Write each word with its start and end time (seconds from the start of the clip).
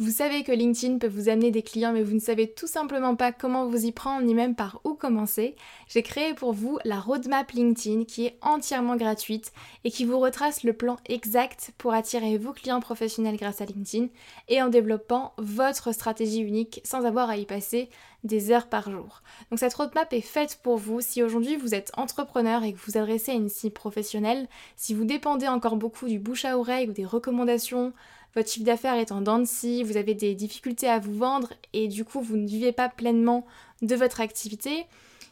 vous 0.00 0.12
savez 0.12 0.44
que 0.44 0.52
LinkedIn 0.52 0.98
peut 0.98 1.08
vous 1.08 1.28
amener 1.28 1.50
des 1.50 1.62
clients 1.62 1.92
mais 1.92 2.04
vous 2.04 2.14
ne 2.14 2.20
savez 2.20 2.48
tout 2.48 2.68
simplement 2.68 3.16
pas 3.16 3.32
comment 3.32 3.66
vous 3.66 3.84
y 3.84 3.90
prendre 3.90 4.24
ni 4.24 4.32
même 4.32 4.54
par 4.54 4.80
où 4.84 4.94
commencer. 4.94 5.56
J'ai 5.88 6.04
créé 6.04 6.34
pour 6.34 6.52
vous 6.52 6.78
la 6.84 7.00
roadmap 7.00 7.50
LinkedIn 7.50 8.04
qui 8.04 8.26
est 8.26 8.38
entièrement 8.40 8.94
gratuite 8.94 9.52
et 9.82 9.90
qui 9.90 10.04
vous 10.04 10.20
retrace 10.20 10.62
le 10.62 10.72
plan 10.72 10.98
exact 11.06 11.72
pour 11.78 11.94
attirer 11.94 12.38
vos 12.38 12.52
clients 12.52 12.78
professionnels 12.78 13.36
grâce 13.36 13.60
à 13.60 13.64
LinkedIn 13.64 14.06
et 14.48 14.62
en 14.62 14.68
développant 14.68 15.32
votre 15.36 15.92
stratégie 15.92 16.42
unique 16.42 16.80
sans 16.84 17.04
avoir 17.04 17.28
à 17.28 17.36
y 17.36 17.44
passer 17.44 17.90
des 18.22 18.52
heures 18.52 18.68
par 18.68 18.90
jour. 18.90 19.22
Donc 19.50 19.58
cette 19.58 19.74
roadmap 19.74 20.12
est 20.12 20.20
faite 20.20 20.60
pour 20.62 20.76
vous 20.76 21.00
si 21.00 21.24
aujourd'hui 21.24 21.56
vous 21.56 21.74
êtes 21.74 21.90
entrepreneur 21.96 22.62
et 22.62 22.72
que 22.72 22.78
vous 22.86 22.98
adressez 22.98 23.32
à 23.32 23.34
une 23.34 23.48
cible 23.48 23.74
professionnelle, 23.74 24.46
si 24.76 24.94
vous 24.94 25.04
dépendez 25.04 25.48
encore 25.48 25.76
beaucoup 25.76 26.06
du 26.06 26.20
bouche 26.20 26.44
à 26.44 26.56
oreille 26.56 26.88
ou 26.88 26.92
des 26.92 27.04
recommandations 27.04 27.92
votre 28.34 28.50
chiffre 28.50 28.64
d'affaires 28.66 28.94
est 28.94 29.12
en 29.12 29.20
dents 29.20 29.38
de 29.38 29.44
scie, 29.44 29.82
vous 29.82 29.96
avez 29.96 30.14
des 30.14 30.34
difficultés 30.34 30.88
à 30.88 30.98
vous 30.98 31.14
vendre 31.14 31.52
et 31.72 31.88
du 31.88 32.04
coup 32.04 32.20
vous 32.20 32.36
ne 32.36 32.46
vivez 32.46 32.72
pas 32.72 32.88
pleinement 32.88 33.46
de 33.82 33.94
votre 33.94 34.20
activité. 34.20 34.86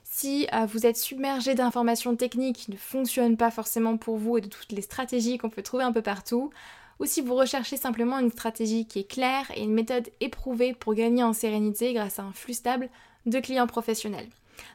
Si 0.04 0.46
euh, 0.54 0.66
vous 0.66 0.86
êtes 0.86 0.96
submergé 0.96 1.54
d'informations 1.54 2.16
techniques 2.16 2.56
qui 2.56 2.70
ne 2.70 2.76
fonctionnent 2.76 3.36
pas 3.36 3.50
forcément 3.50 3.96
pour 3.96 4.16
vous 4.16 4.38
et 4.38 4.40
de 4.40 4.48
toutes 4.48 4.72
les 4.72 4.82
stratégies 4.82 5.36
qu'on 5.36 5.50
peut 5.50 5.62
trouver 5.62 5.84
un 5.84 5.92
peu 5.92 6.02
partout, 6.02 6.50
ou 6.98 7.04
si 7.04 7.20
vous 7.20 7.34
recherchez 7.34 7.76
simplement 7.76 8.18
une 8.18 8.30
stratégie 8.30 8.86
qui 8.86 9.00
est 9.00 9.10
claire 9.10 9.50
et 9.54 9.62
une 9.62 9.74
méthode 9.74 10.08
éprouvée 10.20 10.72
pour 10.72 10.94
gagner 10.94 11.22
en 11.22 11.34
sérénité 11.34 11.92
grâce 11.92 12.18
à 12.18 12.22
un 12.22 12.32
flux 12.32 12.54
stable 12.54 12.88
de 13.26 13.38
clients 13.40 13.66
professionnels. 13.66 14.28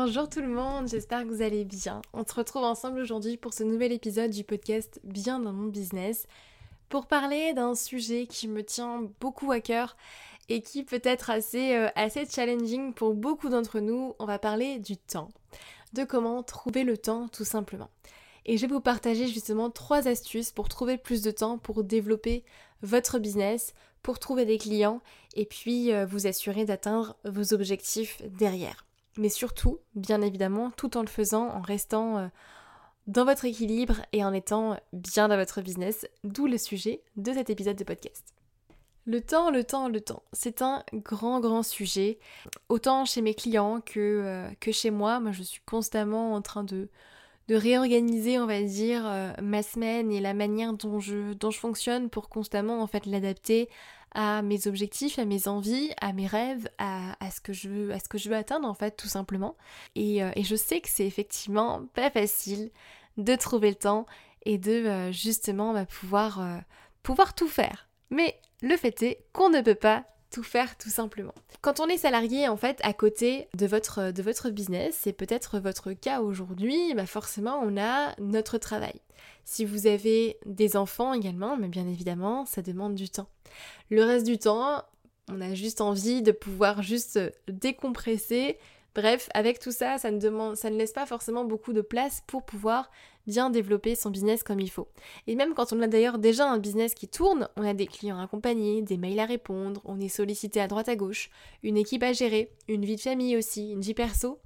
Bonjour 0.00 0.28
tout 0.28 0.40
le 0.40 0.46
monde, 0.46 0.86
j'espère 0.86 1.24
que 1.24 1.28
vous 1.28 1.42
allez 1.42 1.64
bien. 1.64 2.02
On 2.12 2.24
se 2.24 2.32
retrouve 2.32 2.62
ensemble 2.62 3.00
aujourd'hui 3.00 3.36
pour 3.36 3.52
ce 3.52 3.64
nouvel 3.64 3.90
épisode 3.90 4.30
du 4.30 4.44
podcast 4.44 5.00
Bien 5.02 5.40
dans 5.40 5.52
mon 5.52 5.66
business 5.66 6.28
pour 6.88 7.08
parler 7.08 7.52
d'un 7.52 7.74
sujet 7.74 8.28
qui 8.28 8.46
me 8.46 8.62
tient 8.62 9.10
beaucoup 9.20 9.50
à 9.50 9.58
cœur 9.58 9.96
et 10.48 10.62
qui 10.62 10.84
peut 10.84 11.00
être 11.02 11.30
assez, 11.30 11.74
euh, 11.74 11.88
assez 11.96 12.26
challenging 12.26 12.94
pour 12.94 13.14
beaucoup 13.14 13.48
d'entre 13.48 13.80
nous. 13.80 14.14
On 14.20 14.24
va 14.24 14.38
parler 14.38 14.78
du 14.78 14.96
temps, 14.96 15.30
de 15.94 16.04
comment 16.04 16.44
trouver 16.44 16.84
le 16.84 16.96
temps 16.96 17.26
tout 17.26 17.44
simplement. 17.44 17.90
Et 18.46 18.56
je 18.56 18.66
vais 18.66 18.72
vous 18.72 18.80
partager 18.80 19.26
justement 19.26 19.68
trois 19.68 20.06
astuces 20.06 20.52
pour 20.52 20.68
trouver 20.68 20.96
plus 20.96 21.22
de 21.22 21.32
temps 21.32 21.58
pour 21.58 21.82
développer 21.82 22.44
votre 22.82 23.18
business, 23.18 23.74
pour 24.04 24.20
trouver 24.20 24.44
des 24.44 24.58
clients 24.58 25.00
et 25.34 25.44
puis 25.44 25.92
euh, 25.92 26.06
vous 26.06 26.28
assurer 26.28 26.64
d'atteindre 26.64 27.16
vos 27.24 27.52
objectifs 27.52 28.22
derrière 28.24 28.84
mais 29.18 29.28
surtout, 29.28 29.80
bien 29.94 30.22
évidemment, 30.22 30.70
tout 30.70 30.96
en 30.96 31.02
le 31.02 31.08
faisant, 31.08 31.48
en 31.48 31.60
restant 31.60 32.18
euh, 32.18 32.28
dans 33.06 33.24
votre 33.24 33.44
équilibre 33.44 33.96
et 34.12 34.24
en 34.24 34.32
étant 34.32 34.78
bien 34.92 35.28
dans 35.28 35.36
votre 35.36 35.60
business, 35.60 36.06
d'où 36.24 36.46
le 36.46 36.56
sujet 36.56 37.02
de 37.16 37.32
cet 37.32 37.50
épisode 37.50 37.76
de 37.76 37.84
podcast. 37.84 38.34
Le 39.06 39.20
temps, 39.20 39.50
le 39.50 39.64
temps, 39.64 39.88
le 39.88 40.00
temps, 40.00 40.22
c'est 40.32 40.62
un 40.62 40.84
grand, 40.92 41.40
grand 41.40 41.62
sujet. 41.62 42.18
Autant 42.68 43.04
chez 43.06 43.22
mes 43.22 43.34
clients 43.34 43.80
que, 43.80 43.98
euh, 43.98 44.72
chez 44.72 44.90
moi, 44.90 45.18
moi 45.18 45.32
je 45.32 45.42
suis 45.42 45.62
constamment 45.66 46.34
en 46.34 46.42
train 46.42 46.62
de, 46.62 46.88
de 47.48 47.54
réorganiser, 47.54 48.38
on 48.38 48.46
va 48.46 48.62
dire, 48.62 49.02
euh, 49.06 49.32
ma 49.42 49.62
semaine 49.62 50.12
et 50.12 50.20
la 50.20 50.34
manière 50.34 50.74
dont 50.74 51.00
je, 51.00 51.32
dont 51.32 51.50
je 51.50 51.58
fonctionne 51.58 52.10
pour 52.10 52.28
constamment 52.28 52.82
en 52.82 52.86
fait 52.86 53.06
l'adapter 53.06 53.68
à 54.12 54.42
mes 54.42 54.66
objectifs, 54.66 55.18
à 55.18 55.24
mes 55.24 55.48
envies, 55.48 55.90
à 56.00 56.12
mes 56.12 56.26
rêves, 56.26 56.68
à, 56.78 57.14
ce, 57.30 57.40
que 57.40 57.52
je 57.52 57.68
veux, 57.68 57.92
à 57.92 57.98
ce 57.98 58.08
que 58.08 58.18
je 58.18 58.28
veux 58.28 58.36
atteindre 58.36 58.68
en 58.68 58.74
fait 58.74 58.96
tout 58.96 59.08
simplement. 59.08 59.56
Et, 59.94 60.22
euh, 60.22 60.30
je 60.36 60.56
sais 60.56 60.80
que 60.80 60.88
c'est 60.88 61.06
effectivement 61.06 61.86
pas 61.94 62.10
facile 62.10 62.70
de 63.16 63.34
trouver 63.34 63.70
le 63.70 63.74
temps 63.74 64.06
et 64.44 64.58
de 64.58 64.86
euh, 64.86 65.12
justement 65.12 65.72
bah, 65.72 65.84
pouvoir, 65.84 66.40
euh, 66.40 66.58
pouvoir 67.02 67.34
tout 67.34 67.48
faire. 67.48 67.88
Mais 68.10 68.40
le 68.62 68.76
fait 68.76 69.02
est 69.02 69.24
qu'on 69.32 69.50
ne 69.50 69.60
peut 69.60 69.74
pas 69.74 70.04
tout 70.30 70.42
faire 70.42 70.76
tout 70.76 70.90
simplement. 70.90 71.34
Quand 71.60 71.80
on 71.80 71.86
est 71.86 71.98
salarié 71.98 72.48
en 72.48 72.56
fait 72.56 72.78
à 72.82 72.92
côté 72.92 73.48
de 73.56 73.66
votre, 73.66 74.12
de 74.12 74.22
votre 74.22 74.50
business, 74.50 74.96
c'est 75.00 75.12
peut-être 75.12 75.58
votre 75.58 75.92
cas 75.92 76.20
aujourd'hui, 76.20 76.94
bah 76.94 77.06
forcément 77.06 77.60
on 77.62 77.76
a 77.76 78.14
notre 78.20 78.58
travail. 78.58 79.00
Si 79.44 79.64
vous 79.64 79.86
avez 79.86 80.38
des 80.44 80.76
enfants 80.76 81.14
également, 81.14 81.56
mais 81.56 81.68
bien 81.68 81.86
évidemment 81.88 82.44
ça 82.44 82.62
demande 82.62 82.94
du 82.94 83.08
temps. 83.08 83.28
Le 83.90 84.04
reste 84.04 84.26
du 84.26 84.38
temps, 84.38 84.82
on 85.30 85.40
a 85.40 85.54
juste 85.54 85.80
envie 85.80 86.22
de 86.22 86.32
pouvoir 86.32 86.82
juste 86.82 87.18
décompresser. 87.48 88.58
Bref, 88.98 89.28
avec 89.32 89.60
tout 89.60 89.70
ça, 89.70 89.96
ça 89.96 90.10
ne, 90.10 90.18
demande, 90.18 90.56
ça 90.56 90.70
ne 90.70 90.76
laisse 90.76 90.90
pas 90.90 91.06
forcément 91.06 91.44
beaucoup 91.44 91.72
de 91.72 91.82
place 91.82 92.24
pour 92.26 92.42
pouvoir 92.42 92.90
bien 93.28 93.48
développer 93.48 93.94
son 93.94 94.10
business 94.10 94.42
comme 94.42 94.58
il 94.58 94.72
faut. 94.72 94.88
Et 95.28 95.36
même 95.36 95.54
quand 95.54 95.72
on 95.72 95.80
a 95.82 95.86
d'ailleurs 95.86 96.18
déjà 96.18 96.50
un 96.50 96.58
business 96.58 96.94
qui 96.94 97.06
tourne, 97.06 97.48
on 97.54 97.62
a 97.62 97.74
des 97.74 97.86
clients 97.86 98.18
accompagnés, 98.18 98.82
des 98.82 98.96
mails 98.96 99.20
à 99.20 99.24
répondre, 99.24 99.82
on 99.84 100.00
est 100.00 100.08
sollicité 100.08 100.60
à 100.60 100.66
droite 100.66 100.88
à 100.88 100.96
gauche, 100.96 101.30
une 101.62 101.76
équipe 101.76 102.02
à 102.02 102.12
gérer, 102.12 102.50
une 102.66 102.84
vie 102.84 102.96
de 102.96 103.00
famille 103.00 103.36
aussi, 103.36 103.70
une 103.70 103.82
vie 103.82 103.94
perso. 103.94 104.40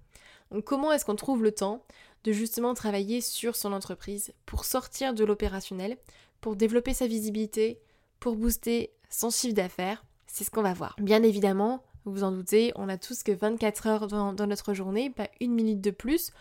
Comment 0.66 0.92
est-ce 0.92 1.06
qu'on 1.06 1.16
trouve 1.16 1.42
le 1.42 1.52
temps 1.52 1.82
de 2.24 2.32
justement 2.32 2.74
travailler 2.74 3.22
sur 3.22 3.56
son 3.56 3.72
entreprise 3.72 4.34
pour 4.44 4.66
sortir 4.66 5.14
de 5.14 5.24
l'opérationnel, 5.24 5.96
pour 6.42 6.56
développer 6.56 6.92
sa 6.92 7.06
visibilité, 7.06 7.80
pour 8.20 8.36
booster 8.36 8.92
son 9.08 9.30
chiffre 9.30 9.54
d'affaires? 9.54 10.04
C'est 10.26 10.44
ce 10.44 10.50
qu'on 10.50 10.60
va 10.60 10.74
voir. 10.74 10.94
Bien 10.98 11.22
évidemment, 11.22 11.82
vous 12.04 12.12
vous 12.12 12.24
en 12.24 12.32
doutez, 12.32 12.72
on 12.76 12.88
a 12.88 12.98
tous 12.98 13.22
que 13.22 13.32
24 13.32 13.86
heures 13.86 14.06
dans, 14.06 14.32
dans 14.32 14.46
notre 14.46 14.74
journée, 14.74 15.10
pas 15.10 15.28
une 15.40 15.52
minute 15.52 15.80
de 15.80 15.90
plus. 15.90 16.32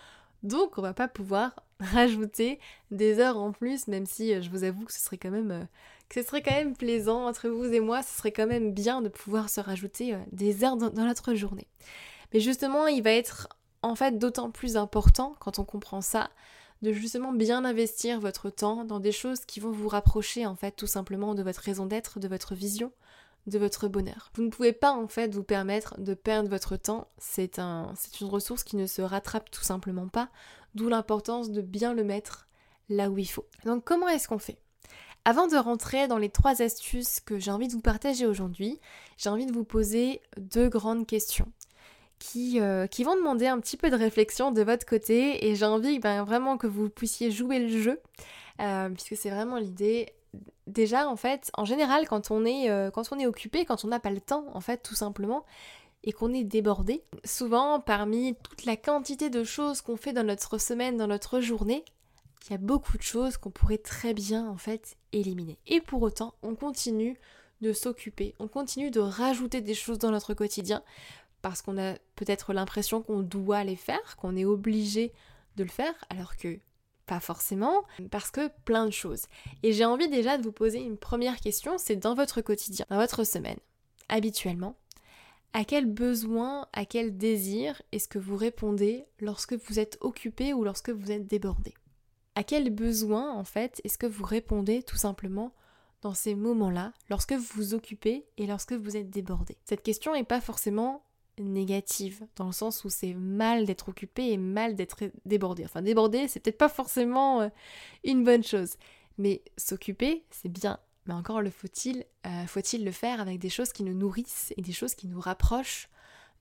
Donc 0.43 0.77
on 0.77 0.81
va 0.81 0.93
pas 0.93 1.07
pouvoir 1.07 1.53
rajouter 1.79 2.59
des 2.89 3.19
heures 3.19 3.37
en 3.37 3.51
plus, 3.51 3.87
même 3.87 4.05
si 4.05 4.33
euh, 4.33 4.41
je 4.41 4.49
vous 4.49 4.63
avoue 4.63 4.85
que 4.85 4.93
ce 4.93 4.99
serait 4.99 5.17
quand 5.17 5.31
même 5.31 5.51
euh, 5.51 5.63
que 6.09 6.21
ce 6.21 6.27
serait 6.27 6.41
quand 6.41 6.51
même 6.51 6.75
plaisant 6.75 7.25
entre 7.27 7.49
vous 7.49 7.65
et 7.65 7.79
moi, 7.79 8.03
ce 8.03 8.17
serait 8.17 8.31
quand 8.31 8.47
même 8.47 8.73
bien 8.73 9.01
de 9.01 9.09
pouvoir 9.09 9.49
se 9.49 9.61
rajouter 9.61 10.13
euh, 10.13 10.19
des 10.31 10.63
heures 10.63 10.77
dans, 10.77 10.91
notre 10.91 11.35
journée. 11.35 11.67
Mais 12.33 12.39
justement, 12.39 12.87
il 12.87 13.03
va 13.03 13.11
être 13.11 13.47
en 13.81 13.95
fait 13.95 14.17
d'autant 14.17 14.51
plus 14.51 14.77
important 14.77 15.35
quand 15.39 15.59
on 15.59 15.63
comprend 15.63 16.01
ça 16.01 16.29
de 16.81 16.91
justement 16.91 17.31
bien 17.31 17.63
investir 17.63 18.19
votre 18.19 18.49
temps 18.49 18.83
dans 18.83 18.99
des 18.99 19.11
choses 19.11 19.45
qui 19.45 19.59
vont 19.59 19.71
vous 19.71 19.87
rapprocher 19.87 20.47
en 20.47 20.55
fait 20.55 20.71
tout 20.71 20.87
simplement 20.87 21.35
de 21.35 21.43
votre 21.43 21.61
raison 21.61 21.85
d'être, 21.85 22.19
de 22.19 22.27
votre 22.27 22.55
vision, 22.55 22.91
de 23.47 23.57
votre 23.57 23.87
bonheur. 23.87 24.31
Vous 24.35 24.43
ne 24.43 24.49
pouvez 24.49 24.73
pas 24.73 24.91
en 24.91 25.07
fait 25.07 25.33
vous 25.33 25.43
permettre 25.43 25.99
de 25.99 26.13
perdre 26.13 26.49
votre 26.49 26.77
temps, 26.77 27.07
c'est 27.17 27.59
un, 27.59 27.93
une 28.19 28.27
ressource 28.27 28.63
qui 28.63 28.75
ne 28.75 28.85
se 28.85 29.01
rattrape 29.01 29.49
tout 29.49 29.63
simplement 29.63 30.07
pas, 30.07 30.29
d'où 30.75 30.89
l'importance 30.89 31.51
de 31.51 31.61
bien 31.61 31.93
le 31.93 32.03
mettre 32.03 32.47
là 32.89 33.09
où 33.09 33.17
il 33.17 33.25
faut. 33.25 33.47
Donc 33.65 33.83
comment 33.83 34.07
est-ce 34.07 34.27
qu'on 34.27 34.39
fait? 34.39 34.57
Avant 35.23 35.47
de 35.47 35.55
rentrer 35.55 36.07
dans 36.07 36.17
les 36.17 36.29
trois 36.29 36.61
astuces 36.61 37.19
que 37.19 37.37
j'ai 37.37 37.51
envie 37.51 37.67
de 37.67 37.73
vous 37.73 37.81
partager 37.81 38.25
aujourd'hui, 38.25 38.79
j'ai 39.17 39.29
envie 39.29 39.45
de 39.45 39.53
vous 39.53 39.63
poser 39.63 40.21
deux 40.37 40.67
grandes 40.67 41.05
questions 41.05 41.51
qui, 42.17 42.59
euh, 42.59 42.87
qui, 42.87 43.03
vont 43.03 43.15
demander 43.15 43.47
un 43.47 43.59
petit 43.59 43.77
peu 43.77 43.89
de 43.89 43.95
réflexion 43.95 44.51
de 44.51 44.61
votre 44.61 44.85
côté 44.85 45.47
et 45.47 45.55
j'ai 45.55 45.65
envie 45.65 45.99
ben, 45.99 46.23
vraiment 46.23 46.57
que 46.57 46.67
vous 46.67 46.89
puissiez 46.89 47.31
jouer 47.31 47.59
le 47.59 47.81
jeu 47.81 47.99
euh, 48.59 48.89
puisque 48.89 49.15
c'est 49.15 49.29
vraiment 49.29 49.57
l'idée 49.57 50.13
déjà 50.71 51.07
en 51.07 51.15
fait, 51.15 51.51
en 51.55 51.65
général, 51.65 52.07
quand 52.07 52.31
on 52.31 52.45
est, 52.45 52.69
euh, 52.69 52.91
quand 52.91 53.11
on 53.11 53.19
est 53.19 53.27
occupé, 53.27 53.65
quand 53.65 53.85
on 53.85 53.89
n'a 53.89 53.99
pas 53.99 54.09
le 54.09 54.21
temps, 54.21 54.45
en 54.53 54.61
fait, 54.61 54.77
tout 54.77 54.95
simplement, 54.95 55.45
et 56.03 56.11
qu'on 56.11 56.33
est 56.33 56.43
débordé, 56.43 57.03
souvent 57.23 57.79
parmi 57.79 58.35
toute 58.35 58.65
la 58.65 58.75
quantité 58.75 59.29
de 59.29 59.43
choses 59.43 59.81
qu'on 59.81 59.97
fait 59.97 60.13
dans 60.13 60.23
notre 60.23 60.57
semaine, 60.57 60.97
dans 60.97 61.07
notre 61.07 61.41
journée, 61.41 61.85
il 62.45 62.51
y 62.51 62.55
a 62.55 62.57
beaucoup 62.57 62.97
de 62.97 63.03
choses 63.03 63.37
qu'on 63.37 63.51
pourrait 63.51 63.77
très 63.77 64.13
bien 64.13 64.49
en 64.49 64.57
fait 64.57 64.97
éliminer. 65.13 65.59
Et 65.67 65.79
pour 65.79 66.01
autant, 66.01 66.33
on 66.41 66.55
continue 66.55 67.19
de 67.61 67.71
s'occuper, 67.73 68.33
on 68.39 68.47
continue 68.47 68.89
de 68.89 68.99
rajouter 68.99 69.61
des 69.61 69.75
choses 69.75 69.99
dans 69.99 70.09
notre 70.09 70.33
quotidien 70.33 70.81
parce 71.43 71.61
qu'on 71.61 71.77
a 71.77 71.93
peut-être 72.15 72.53
l'impression 72.53 73.01
qu'on 73.01 73.21
doit 73.21 73.63
les 73.63 73.75
faire, 73.75 74.15
qu'on 74.17 74.35
est 74.35 74.45
obligé 74.45 75.13
de 75.55 75.63
le 75.63 75.69
faire, 75.69 75.93
alors 76.09 76.35
que 76.35 76.59
pas 77.05 77.19
forcément, 77.19 77.83
parce 78.09 78.31
que 78.31 78.49
plein 78.65 78.85
de 78.85 78.91
choses. 78.91 79.25
Et 79.63 79.73
j'ai 79.73 79.85
envie 79.85 80.09
déjà 80.09 80.37
de 80.37 80.43
vous 80.43 80.51
poser 80.51 80.79
une 80.79 80.97
première 80.97 81.39
question, 81.39 81.77
c'est 81.77 81.95
dans 81.95 82.15
votre 82.15 82.41
quotidien, 82.41 82.85
dans 82.89 82.97
votre 82.97 83.23
semaine, 83.23 83.59
habituellement, 84.09 84.75
à 85.53 85.65
quel 85.65 85.85
besoin, 85.85 86.67
à 86.73 86.85
quel 86.85 87.17
désir 87.17 87.81
est-ce 87.91 88.07
que 88.07 88.19
vous 88.19 88.37
répondez 88.37 89.05
lorsque 89.19 89.53
vous 89.53 89.79
êtes 89.79 89.97
occupé 90.01 90.53
ou 90.53 90.63
lorsque 90.63 90.89
vous 90.89 91.11
êtes 91.11 91.27
débordé? 91.27 91.73
À 92.35 92.43
quel 92.43 92.69
besoin, 92.69 93.33
en 93.33 93.43
fait, 93.43 93.81
est-ce 93.83 93.97
que 93.97 94.07
vous 94.07 94.23
répondez 94.23 94.83
tout 94.83 94.95
simplement 94.95 95.53
dans 96.01 96.13
ces 96.13 96.35
moments-là, 96.35 96.93
lorsque 97.09 97.33
vous 97.33 97.47
vous 97.55 97.73
occupez 97.73 98.25
et 98.37 98.47
lorsque 98.47 98.73
vous 98.73 98.95
êtes 98.95 99.09
débordé? 99.09 99.57
Cette 99.65 99.83
question 99.83 100.13
n'est 100.13 100.23
pas 100.23 100.41
forcément 100.41 101.03
négative, 101.39 102.25
dans 102.35 102.47
le 102.47 102.51
sens 102.51 102.83
où 102.83 102.89
c'est 102.89 103.13
mal 103.13 103.65
d'être 103.65 103.89
occupé 103.89 104.31
et 104.31 104.37
mal 104.37 104.75
d'être 104.75 105.03
débordé. 105.25 105.65
Enfin, 105.65 105.81
débordé, 105.81 106.27
c'est 106.27 106.39
peut-être 106.39 106.57
pas 106.57 106.69
forcément 106.69 107.41
euh, 107.41 107.49
une 108.03 108.23
bonne 108.23 108.43
chose, 108.43 108.75
mais 109.17 109.41
s'occuper, 109.57 110.23
c'est 110.29 110.49
bien. 110.49 110.79
Mais 111.05 111.13
encore 111.13 111.41
le 111.41 111.49
faut-il, 111.49 112.05
euh, 112.27 112.45
faut-il 112.45 112.85
le 112.85 112.91
faire 112.91 113.21
avec 113.21 113.39
des 113.39 113.49
choses 113.49 113.73
qui 113.73 113.83
nous 113.83 113.93
nourrissent 113.93 114.53
et 114.57 114.61
des 114.61 114.73
choses 114.73 114.93
qui 114.93 115.07
nous 115.07 115.19
rapprochent 115.19 115.89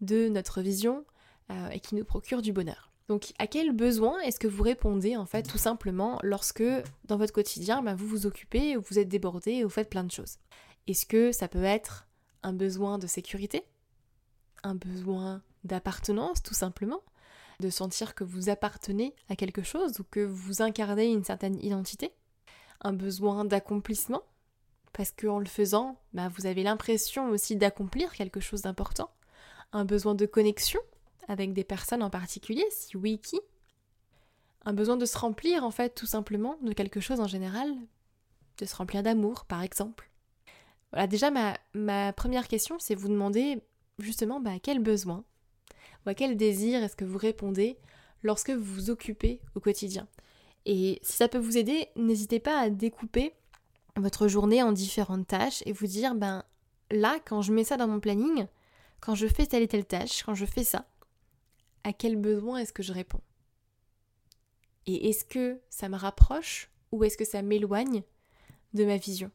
de 0.01 0.29
notre 0.29 0.61
vision 0.61 1.05
euh, 1.51 1.69
et 1.71 1.81
qui 1.81 1.95
nous 1.95 2.05
procurent 2.05 2.43
du 2.43 2.53
bonheur. 2.53 2.91
Donc, 3.09 3.33
à 3.39 3.47
quel 3.47 3.73
besoin 3.73 4.21
est-ce 4.21 4.39
que 4.39 4.47
vous 4.47 4.63
répondez 4.63 5.17
en 5.17 5.27
fait 5.27 5.43
tout 5.43 5.59
simplement 5.59 6.21
lorsque 6.23 6.63
dans 7.07 7.17
votre 7.17 7.33
quotidien, 7.33 7.83
bah, 7.83 7.95
vous 7.95 8.07
vous 8.07 8.27
occupez, 8.27 8.77
ou 8.77 8.83
vous 8.83 9.01
êtes 9.01 9.09
débordé, 9.09 9.65
ou 9.65 9.69
vous 9.69 9.75
faites 9.75 9.91
plein 9.91 10.05
de 10.05 10.13
choses? 10.13 10.37
Est-ce 10.87 11.07
que 11.07 11.33
ça 11.33 11.49
peut 11.49 11.65
être 11.65 12.07
un 12.43 12.53
besoin 12.53 12.99
de 12.99 13.09
sécurité? 13.09 13.65
Un 14.63 14.75
besoin 14.75 15.43
d'appartenance 15.65 16.43
tout 16.43 16.55
simplement, 16.55 17.03
de 17.61 17.71
sentir 17.71 18.15
que 18.15 18.25
vous 18.25 18.49
appartenez 18.49 19.15
à 19.29 19.37
quelque 19.37 19.63
chose 19.63 20.01
ou 20.01 20.05
que 20.05 20.21
vous 20.21 20.63
incarnez 20.63 21.07
une 21.07 21.25
certaine 21.25 21.63
identité, 21.63 22.13
un 22.81 22.93
besoin 22.93 23.45
d'accomplissement, 23.45 24.23
parce 24.93 25.13
qu'en 25.13 25.39
le 25.39 25.47
faisant, 25.47 25.99
bah, 26.13 26.29
vous 26.29 26.47
avez 26.47 26.63
l'impression 26.63 27.29
aussi 27.31 27.57
d'accomplir 27.57 28.13
quelque 28.13 28.41
chose 28.41 28.63
d'important, 28.63 29.11
un 29.73 29.85
besoin 29.85 30.15
de 30.15 30.27
connexion 30.27 30.81
avec 31.29 31.53
des 31.53 31.65
personnes 31.65 32.03
en 32.03 32.11
particulier, 32.11 32.65
si 32.71 32.97
oui, 32.97 33.21
qui 33.21 33.41
Un 34.65 34.73
besoin 34.73 34.97
de 34.97 35.07
se 35.07 35.17
remplir 35.17 35.65
en 35.65 35.71
fait 35.71 35.95
tout 35.95 36.07
simplement 36.07 36.57
de 36.63 36.73
quelque 36.73 37.01
chose 37.01 37.21
en 37.21 37.29
général, 37.29 37.73
de 38.59 38.65
se 38.65 38.75
remplir 38.75 39.03
d'amour 39.03 39.45
par 39.45 39.63
exemple. 39.63 40.11
Voilà, 40.93 41.07
déjà 41.07 41.31
ma, 41.31 41.57
ma 41.73 42.13
première 42.13 42.49
question 42.49 42.79
c'est 42.81 42.97
vous 42.97 43.09
demander 43.09 43.63
justement 44.03 44.41
bah, 44.41 44.53
à 44.53 44.59
quel 44.59 44.81
besoin 44.81 45.25
ou 46.05 46.11
à 46.11 46.15
quel 46.15 46.37
désir 46.37 46.83
est-ce 46.83 46.97
que 46.97 47.05
vous 47.05 47.19
répondez 47.19 47.79
lorsque 48.23 48.51
vous 48.51 48.75
vous 48.75 48.91
occupez 48.91 49.41
au 49.55 49.61
quotidien? 49.61 50.09
Et 50.67 50.99
si 51.03 51.15
ça 51.15 51.29
peut 51.29 51.39
vous 51.39 51.57
aider, 51.57 51.89
n'hésitez 51.97 52.41
pas 52.41 52.59
à 52.59 52.71
découper 52.71 53.35
votre 53.97 54.29
journée 54.29 54.63
en 54.63 54.73
différentes 54.73 55.27
tâches 55.27 55.63
et 55.67 55.73
vous 55.73 55.87
dire, 55.87 56.15
ben 56.15 56.45
là, 56.91 57.19
quand 57.25 57.43
je 57.43 57.53
mets 57.53 57.65
ça 57.65 57.77
dans 57.77 57.89
mon 57.89 58.01
planning, 58.01 58.47
quand 59.01 59.15
je 59.15 59.27
fais 59.27 59.47
telle 59.47 59.63
et 59.63 59.69
telle 59.69 59.87
tâche, 59.87 60.23
quand 60.23 60.35
je 60.35 60.47
fais 60.47 60.65
ça, 60.65 60.87
à 61.85 61.93
quel 61.93 62.17
besoin 62.17 62.59
est-ce 62.59 62.73
que 62.73 62.83
je 62.83 62.93
réponds? 62.93 63.23
Et 64.87 65.09
est-ce 65.09 65.25
que 65.25 65.61
ça 65.71 65.89
me 65.89 65.97
rapproche 65.97 66.71
ou 66.93 67.05
est-ce 67.05 67.17
que 67.17 67.25
ça 67.25 67.43
m'éloigne 67.43 68.03
de 68.75 68.85
ma 68.85 68.97
vision? 68.97 69.31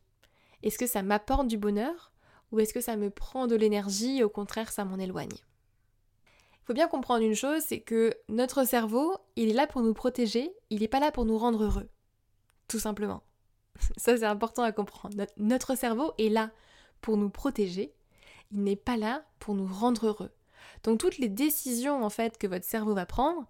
Est-ce 0.63 0.77
que 0.77 0.87
ça 0.87 1.03
m'apporte 1.03 1.47
du 1.47 1.57
bonheur 1.57 2.11
ou 2.51 2.59
est-ce 2.59 2.73
que 2.73 2.81
ça 2.81 2.95
me 2.95 3.09
prend 3.09 3.47
de 3.47 3.55
l'énergie 3.55 4.23
au 4.23 4.29
contraire 4.29 4.71
ça 4.71 4.85
m'en 4.85 4.97
éloigne? 4.97 5.29
Il 5.33 6.65
faut 6.65 6.73
bien 6.73 6.87
comprendre 6.87 7.23
une 7.23 7.35
chose, 7.35 7.61
c'est 7.65 7.81
que 7.81 8.15
notre 8.27 8.65
cerveau, 8.65 9.15
il 9.35 9.49
est 9.49 9.53
là 9.53 9.67
pour 9.67 9.83
nous 9.83 9.93
protéger, 9.93 10.51
il 10.71 10.79
n'est 10.79 10.87
pas 10.87 10.99
là 10.99 11.11
pour 11.11 11.25
nous 11.25 11.37
rendre 11.37 11.63
heureux. 11.63 11.89
Tout 12.67 12.79
simplement. 12.79 13.21
Ça 13.97 14.17
c'est 14.17 14.25
important 14.25 14.63
à 14.63 14.71
comprendre. 14.71 15.15
Notre 15.37 15.77
cerveau 15.77 16.13
est 16.17 16.29
là 16.29 16.51
pour 17.01 17.17
nous 17.17 17.29
protéger, 17.29 17.93
il 18.51 18.63
n'est 18.63 18.75
pas 18.75 18.97
là 18.97 19.25
pour 19.39 19.53
nous 19.53 19.67
rendre 19.67 20.07
heureux. 20.07 20.31
Donc 20.83 20.99
toutes 20.99 21.17
les 21.17 21.29
décisions 21.29 22.03
en 22.03 22.09
fait 22.09 22.37
que 22.37 22.47
votre 22.47 22.65
cerveau 22.65 22.95
va 22.95 23.05
prendre 23.05 23.45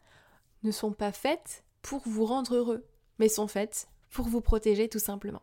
ne 0.64 0.72
sont 0.72 0.92
pas 0.92 1.12
faites 1.12 1.64
pour 1.82 2.02
vous 2.06 2.26
rendre 2.26 2.56
heureux, 2.56 2.86
mais 3.20 3.30
sont 3.30 3.48
faites 3.48 3.88
pour 4.10 4.28
vous 4.28 4.42
protéger 4.42 4.90
tout 4.90 5.00
simplement. 5.00 5.42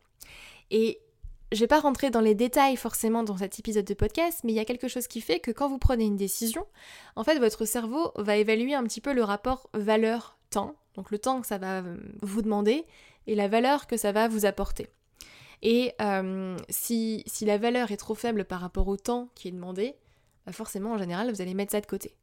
Et 0.71 1.01
je 1.53 1.61
vais 1.61 1.67
pas 1.67 1.81
rentrer 1.81 2.11
dans 2.11 2.21
les 2.21 2.35
détails 2.35 2.77
forcément 2.77 3.23
dans 3.23 3.37
cet 3.37 3.59
épisode 3.59 3.85
de 3.85 3.95
podcast, 3.95 4.41
mais 4.43 4.53
il 4.53 4.57
y 4.57 4.61
a 4.61 4.65
quelque 4.65 4.89
chose 4.89 5.07
qui 5.07 5.21
fait 5.21 5.39
que 5.39 5.51
quand 5.51 5.69
vous 5.69 5.79
prenez 5.79 6.05
une 6.05 6.17
décision, 6.17 6.67
en 7.15 7.25
fait, 7.25 7.39
votre 7.39 7.65
cerveau 7.65 8.13
va 8.17 8.37
évaluer 8.37 8.75
un 8.75 8.85
petit 8.85 9.01
peu 9.01 9.13
le 9.13 9.23
rapport 9.23 9.69
valeur-temps, 9.75 10.75
donc 10.95 11.11
le 11.11 11.19
temps 11.19 11.41
que 11.41 11.47
ça 11.47 11.59
va 11.59 11.81
euh, 11.81 11.97
vous 12.23 12.43
demander 12.43 12.87
et 13.27 13.35
la 13.35 13.49
valeur 13.49 13.87
que 13.87 13.97
ça 13.97 14.13
va 14.13 14.29
vous 14.29 14.47
apporter. 14.47 14.89
Et 15.63 15.93
euh, 16.01 16.57
si, 16.71 17.23
si, 17.27 17.45
la 17.45 17.59
valeur 17.59 17.93
est 17.93 17.97
trop 17.97 18.15
faible 18.15 18.45
par 18.45 18.61
rapport 18.61 18.89
au 18.89 18.97
temps 18.97 19.29
qui 19.35 19.49
est 19.49 19.53
demandé, 19.53 19.95
bah 20.45 20.53
forcément 20.53 20.93
en 20.93 20.99
général 20.99 21.31
vous 21.31 21.41
allez 21.41 21.55
mettre 21.55 21.73
ça 21.73 21.81
de 21.81 21.87
côté. 21.87 22.17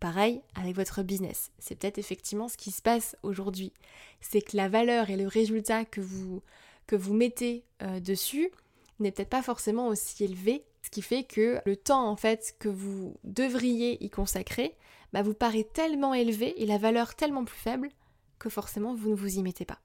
Pareil 0.00 0.42
avec 0.54 0.74
votre 0.74 1.02
business. 1.02 1.52
C'est 1.58 1.76
peut-être 1.76 1.98
effectivement 1.98 2.48
ce 2.48 2.56
qui 2.56 2.70
se 2.70 2.82
passe 2.82 3.16
aujourd'hui. 3.22 3.72
C'est 4.20 4.42
que 4.42 4.56
la 4.56 4.68
valeur 4.68 5.10
et 5.10 5.16
le 5.16 5.28
résultat 5.28 5.84
que 5.84 6.00
vous, 6.00 6.42
que 6.86 6.96
vous 6.96 7.14
mettez 7.14 7.64
euh, 7.82 8.00
dessus 8.00 8.50
n'est 8.98 9.12
peut-être 9.12 9.28
pas 9.28 9.42
forcément 9.42 9.88
aussi 9.88 10.24
élevé, 10.24 10.64
ce 10.82 10.90
qui 10.90 11.02
fait 11.02 11.24
que 11.24 11.60
le 11.66 11.76
temps 11.76 12.08
en 12.08 12.16
fait 12.16 12.54
que 12.58 12.68
vous 12.68 13.16
devriez 13.24 14.02
y 14.02 14.08
consacrer 14.08 14.76
bah, 15.12 15.22
vous 15.22 15.34
paraît 15.34 15.68
tellement 15.72 16.14
élevé 16.14 16.60
et 16.62 16.66
la 16.66 16.78
valeur 16.78 17.14
tellement 17.14 17.44
plus 17.44 17.58
faible 17.58 17.90
que 18.38 18.48
forcément 18.48 18.94
vous 18.94 19.10
ne 19.10 19.16
vous 19.16 19.38
y 19.38 19.42
mettez 19.42 19.64
pas. 19.64 19.80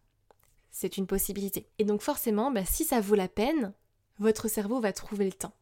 C'est 0.72 0.98
une 0.98 1.08
possibilité. 1.08 1.68
Et 1.80 1.84
donc 1.84 2.02
forcément, 2.02 2.52
bah, 2.52 2.66
si 2.66 2.86
ça 2.86 3.02
vaut 3.02 3.16
la 3.16 3.28
peine, 3.28 3.74
votre 4.20 4.48
cerveau 4.48 4.80
va 4.80 4.94
trouver 4.94 5.26
le 5.26 5.34
temps. 5.34 5.54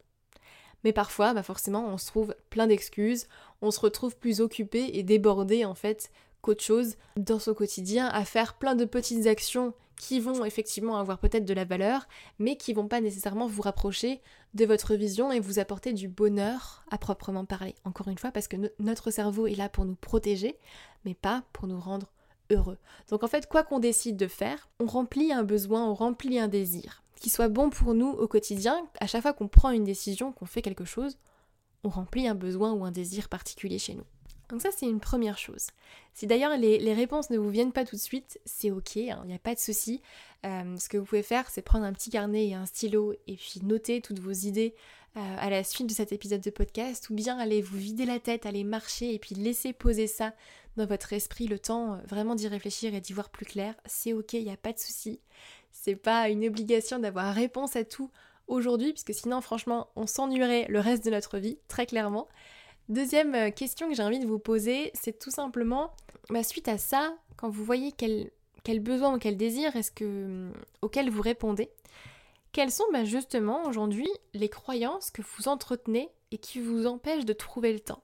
Mais 0.84 0.92
parfois, 0.92 1.34
bah 1.34 1.42
forcément, 1.42 1.86
on 1.86 1.98
se 1.98 2.06
trouve 2.06 2.34
plein 2.48 2.66
d'excuses, 2.66 3.26
on 3.60 3.70
se 3.70 3.80
retrouve 3.80 4.16
plus 4.16 4.40
occupé 4.40 4.98
et 4.98 5.02
débordé 5.02 5.64
en 5.64 5.74
fait 5.74 6.10
qu'autre 6.40 6.64
chose 6.64 6.96
dans 7.16 7.38
son 7.38 7.52
quotidien, 7.52 8.06
à 8.08 8.24
faire 8.24 8.54
plein 8.54 8.74
de 8.74 8.86
petites 8.86 9.26
actions 9.26 9.74
qui 10.00 10.18
vont 10.18 10.46
effectivement 10.46 10.96
avoir 10.96 11.18
peut-être 11.18 11.44
de 11.44 11.52
la 11.52 11.66
valeur, 11.66 12.08
mais 12.38 12.56
qui 12.56 12.72
vont 12.72 12.88
pas 12.88 13.02
nécessairement 13.02 13.46
vous 13.46 13.60
rapprocher 13.60 14.22
de 14.54 14.64
votre 14.64 14.94
vision 14.94 15.30
et 15.30 15.40
vous 15.40 15.58
apporter 15.58 15.92
du 15.92 16.08
bonheur 16.08 16.86
à 16.90 16.96
proprement 16.96 17.44
parler. 17.44 17.74
Encore 17.84 18.08
une 18.08 18.16
fois, 18.16 18.32
parce 18.32 18.48
que 18.48 18.56
notre 18.78 19.10
cerveau 19.10 19.46
est 19.46 19.54
là 19.54 19.68
pour 19.68 19.84
nous 19.84 19.94
protéger, 19.94 20.56
mais 21.04 21.12
pas 21.12 21.44
pour 21.52 21.66
nous 21.66 21.78
rendre 21.78 22.10
heureux. 22.50 22.78
Donc 23.10 23.24
en 23.24 23.28
fait, 23.28 23.46
quoi 23.46 23.62
qu'on 23.62 23.78
décide 23.78 24.16
de 24.16 24.26
faire, 24.26 24.70
on 24.80 24.86
remplit 24.86 25.34
un 25.34 25.42
besoin, 25.42 25.86
on 25.86 25.94
remplit 25.94 26.38
un 26.38 26.48
désir. 26.48 27.04
Qui 27.16 27.28
soit 27.28 27.48
bon 27.48 27.68
pour 27.68 27.92
nous 27.92 28.08
au 28.08 28.26
quotidien, 28.26 28.88
à 29.00 29.06
chaque 29.06 29.20
fois 29.20 29.34
qu'on 29.34 29.48
prend 29.48 29.70
une 29.70 29.84
décision, 29.84 30.32
qu'on 30.32 30.46
fait 30.46 30.62
quelque 30.62 30.86
chose, 30.86 31.18
on 31.84 31.90
remplit 31.90 32.26
un 32.26 32.34
besoin 32.34 32.72
ou 32.72 32.86
un 32.86 32.90
désir 32.90 33.28
particulier 33.28 33.78
chez 33.78 33.92
nous. 33.92 34.06
Donc 34.50 34.60
ça, 34.60 34.70
c'est 34.76 34.86
une 34.86 35.00
première 35.00 35.38
chose. 35.38 35.68
Si 36.12 36.26
d'ailleurs 36.26 36.56
les, 36.56 36.94
réponses 36.94 37.30
ne 37.30 37.38
vous 37.38 37.50
viennent 37.50 37.72
pas 37.72 37.84
tout 37.84 37.96
de 37.96 38.00
suite, 38.00 38.40
c'est 38.44 38.70
ok, 38.70 38.96
il 38.96 39.10
hein, 39.10 39.22
n'y 39.26 39.34
a 39.34 39.38
pas 39.38 39.54
de 39.54 39.60
souci. 39.60 40.02
Euh, 40.44 40.76
ce 40.76 40.88
que 40.88 40.98
vous 40.98 41.04
pouvez 41.04 41.22
faire, 41.22 41.48
c'est 41.50 41.62
prendre 41.62 41.84
un 41.84 41.92
petit 41.92 42.10
carnet 42.10 42.48
et 42.48 42.54
un 42.54 42.66
stylo 42.66 43.14
et 43.26 43.36
puis 43.36 43.60
noter 43.62 44.00
toutes 44.00 44.18
vos 44.18 44.32
idées 44.32 44.74
euh, 45.16 45.36
à 45.38 45.50
la 45.50 45.64
suite 45.64 45.88
de 45.88 45.92
cet 45.92 46.12
épisode 46.12 46.40
de 46.40 46.50
podcast, 46.50 47.10
ou 47.10 47.14
bien 47.14 47.38
aller 47.38 47.62
vous 47.62 47.76
vider 47.76 48.06
la 48.06 48.20
tête, 48.20 48.46
aller 48.46 48.64
marcher 48.64 49.14
et 49.14 49.18
puis 49.18 49.34
laisser 49.34 49.72
poser 49.72 50.06
ça 50.06 50.34
dans 50.76 50.86
votre 50.86 51.12
esprit 51.12 51.46
le 51.46 51.58
temps 51.58 51.94
euh, 51.94 51.96
vraiment 52.06 52.34
d'y 52.34 52.48
réfléchir 52.48 52.94
et 52.94 53.00
d'y 53.00 53.12
voir 53.12 53.30
plus 53.30 53.46
clair. 53.46 53.74
C'est 53.86 54.12
ok, 54.12 54.34
il 54.34 54.44
n'y 54.44 54.52
a 54.52 54.56
pas 54.56 54.72
de 54.72 54.78
souci. 54.78 55.20
C'est 55.72 55.96
pas 55.96 56.28
une 56.28 56.46
obligation 56.46 56.98
d'avoir 56.98 57.34
réponse 57.34 57.76
à 57.76 57.84
tout 57.84 58.10
aujourd'hui, 58.46 58.92
puisque 58.92 59.14
sinon 59.14 59.40
franchement 59.40 59.88
on 59.96 60.06
s'ennuierait 60.06 60.66
le 60.68 60.80
reste 60.80 61.04
de 61.04 61.10
notre 61.10 61.38
vie, 61.38 61.58
très 61.68 61.86
clairement. 61.86 62.28
Deuxième 62.90 63.36
euh, 63.36 63.50
question 63.52 63.88
que 63.88 63.94
j'ai 63.94 64.02
envie 64.02 64.18
de 64.18 64.26
vous 64.26 64.40
poser, 64.40 64.90
c'est 64.94 65.16
tout 65.16 65.30
simplement, 65.30 65.94
bah, 66.28 66.42
suite 66.42 66.66
à 66.66 66.76
ça, 66.76 67.16
quand 67.36 67.48
vous 67.48 67.64
voyez 67.64 67.92
quel, 67.92 68.32
besoin 68.80 69.14
ou 69.14 69.18
quel 69.20 69.36
désir 69.36 69.76
est-ce 69.76 69.92
que, 69.92 70.04
hum, 70.04 70.52
auquel 70.82 71.08
vous 71.08 71.22
répondez, 71.22 71.70
quelles 72.50 72.72
sont 72.72 72.90
bah, 72.92 73.04
justement 73.04 73.62
aujourd'hui 73.66 74.08
les 74.34 74.48
croyances 74.48 75.12
que 75.12 75.22
vous 75.22 75.46
entretenez 75.46 76.08
et 76.32 76.38
qui 76.38 76.58
vous 76.58 76.88
empêchent 76.88 77.24
de 77.24 77.32
trouver 77.32 77.72
le 77.72 77.78
temps? 77.78 78.02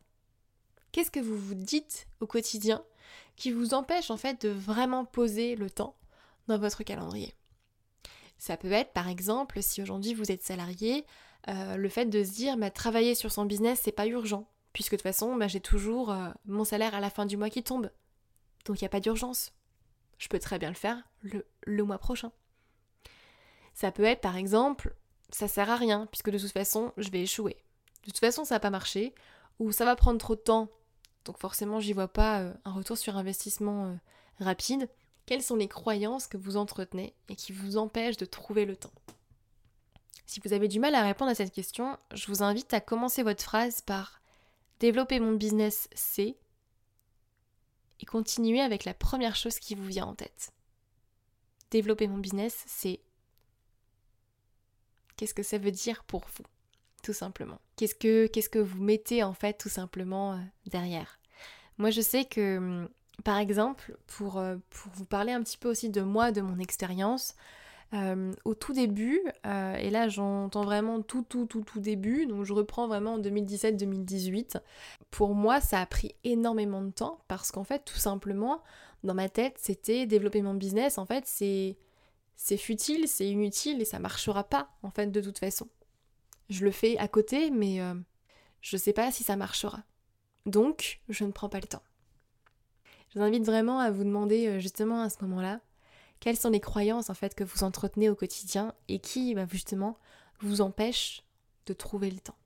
Qu'est-ce 0.93 1.11
que 1.11 1.19
vous 1.19 1.37
vous 1.37 1.57
dites 1.57 2.07
au 2.21 2.29
quotidien 2.29 2.85
qui 3.35 3.51
vous 3.51 3.75
empêche 3.75 4.13
en 4.13 4.17
fait 4.17 4.41
de 4.47 4.51
vraiment 4.51 5.05
poser 5.05 5.57
le 5.57 5.69
temps 5.69 5.97
dans 6.47 6.59
votre 6.59 6.85
calendrier? 6.85 7.35
Ça 8.39 8.57
peut 8.57 8.71
être 8.71 8.93
par 8.93 9.09
exemple 9.09 9.61
si 9.63 9.83
aujourd'hui 9.83 10.15
vous 10.15 10.31
êtes 10.31 10.45
salarié, 10.45 11.05
euh, 11.49 11.77
le 11.77 11.89
fait 11.89 12.07
de 12.07 12.23
se 12.23 12.31
dire 12.31 12.57
bah, 12.57 12.71
travailler 12.71 13.17
sur 13.17 13.33
son 13.33 13.47
business 13.47 13.81
c'est 13.83 13.91
pas 13.91 14.07
urgent 14.07 14.47
puisque 14.77 14.93
de 14.93 14.97
toute 14.97 15.05
façon 15.05 15.37
bah, 15.37 15.49
j'ai 15.49 15.61
toujours 15.61 16.13
euh, 16.13 16.29
mon 16.45 16.65
salaire 16.65 16.95
à 16.95 17.01
la 17.01 17.09
fin 17.09 17.25
du 17.25 17.39
mois 17.39 17.49
qui 17.49 17.63
tombe. 17.63 17.91
Donc 18.67 18.79
il 18.79 18.85
n'y 18.85 18.87
a 18.87 18.91
pas 18.91 19.01
d'urgence. 19.01 19.55
Je 20.19 20.29
peux 20.29 20.39
très 20.39 20.59
bien 20.59 20.69
le 20.69 20.75
faire 20.75 21.03
le 21.23 21.83
mois 21.83 21.97
prochain. 21.97 22.31
Ça 23.73 23.91
peut 23.91 24.05
être 24.05 24.21
par 24.21 24.37
exemple, 24.37 24.95
ça 25.31 25.49
sert 25.49 25.71
à 25.71 25.77
rien, 25.77 26.07
puisque 26.13 26.29
de 26.29 26.39
toute 26.39 26.53
façon, 26.53 26.93
je 26.99 27.09
vais 27.09 27.23
échouer. 27.23 27.57
De 28.05 28.11
toute 28.11 28.19
façon, 28.19 28.45
ça 28.45 28.57
va 28.57 28.61
pas 28.61 28.69
marcher, 28.69 29.15
ou 29.61 29.73
ça 29.73 29.87
va 29.87 29.97
prendre 29.97 30.19
trop 30.19 30.35
de 30.35 30.41
temps, 30.41 30.69
donc 31.25 31.39
forcément, 31.39 31.81
j'y 31.81 31.95
vois 31.95 32.09
pas 32.09 32.41
euh, 32.41 32.53
un 32.67 32.73
retour 32.73 32.99
sur 32.99 33.17
investissement 33.17 33.87
euh, 33.87 33.95
rapide. 34.41 34.91
Quelles 35.25 35.43
sont 35.43 35.57
les 35.57 35.69
croyances 35.69 36.27
que 36.27 36.37
vous 36.37 36.59
entretenez 36.59 37.15
et 37.31 37.35
qui 37.35 37.53
vous 37.53 37.79
empêchent 37.79 38.19
de 38.19 38.27
trouver 38.27 38.67
le 38.67 38.77
temps? 38.77 38.93
Si 40.27 40.39
vous 40.45 40.53
avez 40.53 40.69
du 40.69 40.81
mal 40.81 40.95
à 40.95 41.03
répondre 41.03 41.31
à 41.31 41.35
cette 41.35 41.55
question, 41.55 41.97
je 42.13 42.27
vous 42.27 42.43
invite 42.43 42.75
à 42.75 42.81
commencer 42.81 43.23
votre 43.23 43.43
phrase 43.43 43.81
par 43.81 44.21
développer 44.81 45.21
mon 45.21 45.33
business, 45.33 45.89
c'est 45.95 46.37
et 48.01 48.07
continuer 48.07 48.61
avec 48.61 48.85
la 48.85 48.95
première 48.95 49.37
chose 49.37 49.59
qui 49.59 49.75
vous 49.75 49.87
vient 49.87 50.07
en 50.07 50.15
tête. 50.15 50.53
Développer 51.71 52.07
mon 52.07 52.19
business, 52.19 52.65
c'est 52.67 53.01
Qu'est-ce 55.17 55.35
que 55.35 55.43
ça 55.43 55.57
veut 55.57 55.71
dire 55.71 56.05
pour 56.05 56.27
vous 56.37 56.45
Tout 57.03 57.15
simplement. 57.15 57.59
Qu'est-ce 57.77 57.95
que, 57.95 58.59
vous 58.59 58.83
mettez 58.83 59.23
en 59.23 59.33
fait 59.33 59.55
tout 59.55 59.71
simplement 59.71 60.35
euh, 60.35 60.39
derrière 60.67 61.19
Moi 61.79 61.91
je 61.91 62.03
sais 62.03 62.27
que, 62.27 62.59
hum, 62.59 62.89
par 63.25 63.39
exemple, 63.39 63.97
euh, 64.21 64.59
pour 64.69 64.93
vous 64.93 65.07
parler 65.07 65.33
un 65.33 65.43
petit 65.43 65.57
peu 65.57 65.71
aussi 65.71 65.89
de 65.89 66.03
moi, 66.03 66.33
de 66.33 66.43
mon 66.43 66.59
expérience, 66.59 67.35
euh, 67.97 68.33
au 68.45 68.55
tout 68.55 68.73
début, 68.73 69.21
et 69.45 69.91
là 69.91 70.09
j'entends 70.09 70.63
vraiment 70.63 71.03
tout, 71.03 71.25
tout, 71.29 71.47
tout, 71.47 71.63
tout 71.63 71.81
début, 71.81 72.27
donc 72.27 72.45
je 72.45 72.53
reprends 72.53 72.87
vraiment 72.87 73.15
en 73.15 73.19
2017-2018. 73.19 74.61
Pour 75.11 75.35
moi, 75.35 75.61
ça 75.61 75.81
a 75.81 75.87
pris 75.87 76.15
énormément 76.25 76.83
de 76.83 76.91
temps 76.91 77.19
parce 77.29 77.51
qu'en 77.51 77.65
fait, 77.65 77.85
tout 77.85 77.99
simplement, 77.99 78.63
dans 79.03 79.15
ma 79.15 79.29
tête, 79.29 79.57
c'était 79.59 80.07
développer 80.07 80.43
mon 80.43 80.55
business. 80.55 80.99
En 80.99 81.07
fait, 81.07 81.25
c'est 81.27 81.77
c'est 82.37 82.59
futile, 82.59 83.09
c'est 83.09 83.27
inutile 83.27 83.81
et 83.81 83.87
ça 83.87 83.99
marchera 83.99 84.45
pas 84.45 84.69
en 84.83 84.91
fait 84.91 85.07
de 85.07 85.21
toute 85.21 85.39
façon. 85.39 85.69
Je 86.51 86.65
le 86.65 86.71
fais 86.71 86.97
à 86.99 87.09
côté, 87.09 87.51
mais 87.51 87.81
euh, 87.81 87.95
je 88.61 88.77
sais 88.77 88.93
pas 88.93 89.11
si 89.11 89.25
ça 89.25 89.37
marchera. 89.37 89.83
Donc, 90.45 91.01
je 91.09 91.25
ne 91.25 91.33
prends 91.33 91.49
pas 91.49 91.61
le 91.61 91.67
temps. 91.67 91.83
Je 93.09 93.19
vous 93.19 93.25
invite 93.25 93.45
vraiment 93.45 93.81
à 93.81 93.91
vous 93.91 94.05
demander 94.05 94.47
euh, 94.47 94.59
justement 94.61 95.01
à 95.01 95.09
ce 95.09 95.17
moment-là 95.23 95.61
quelles 96.21 96.37
sont 96.37 96.51
les 96.51 96.61
croyances 96.61 97.11
en 97.11 97.15
fait 97.15 97.35
que 97.35 97.45
vous 97.45 97.65
entretenez 97.65 98.09
au 98.09 98.15
quotidien 98.15 98.75
et 98.89 98.99
qui 98.99 99.35
bah, 99.35 99.47
justement 99.51 99.99
vous 100.41 100.61
empêchent 100.61 101.23
de 101.67 101.73
trouver 101.73 102.11
le 102.11 102.19
temps? 102.19 102.37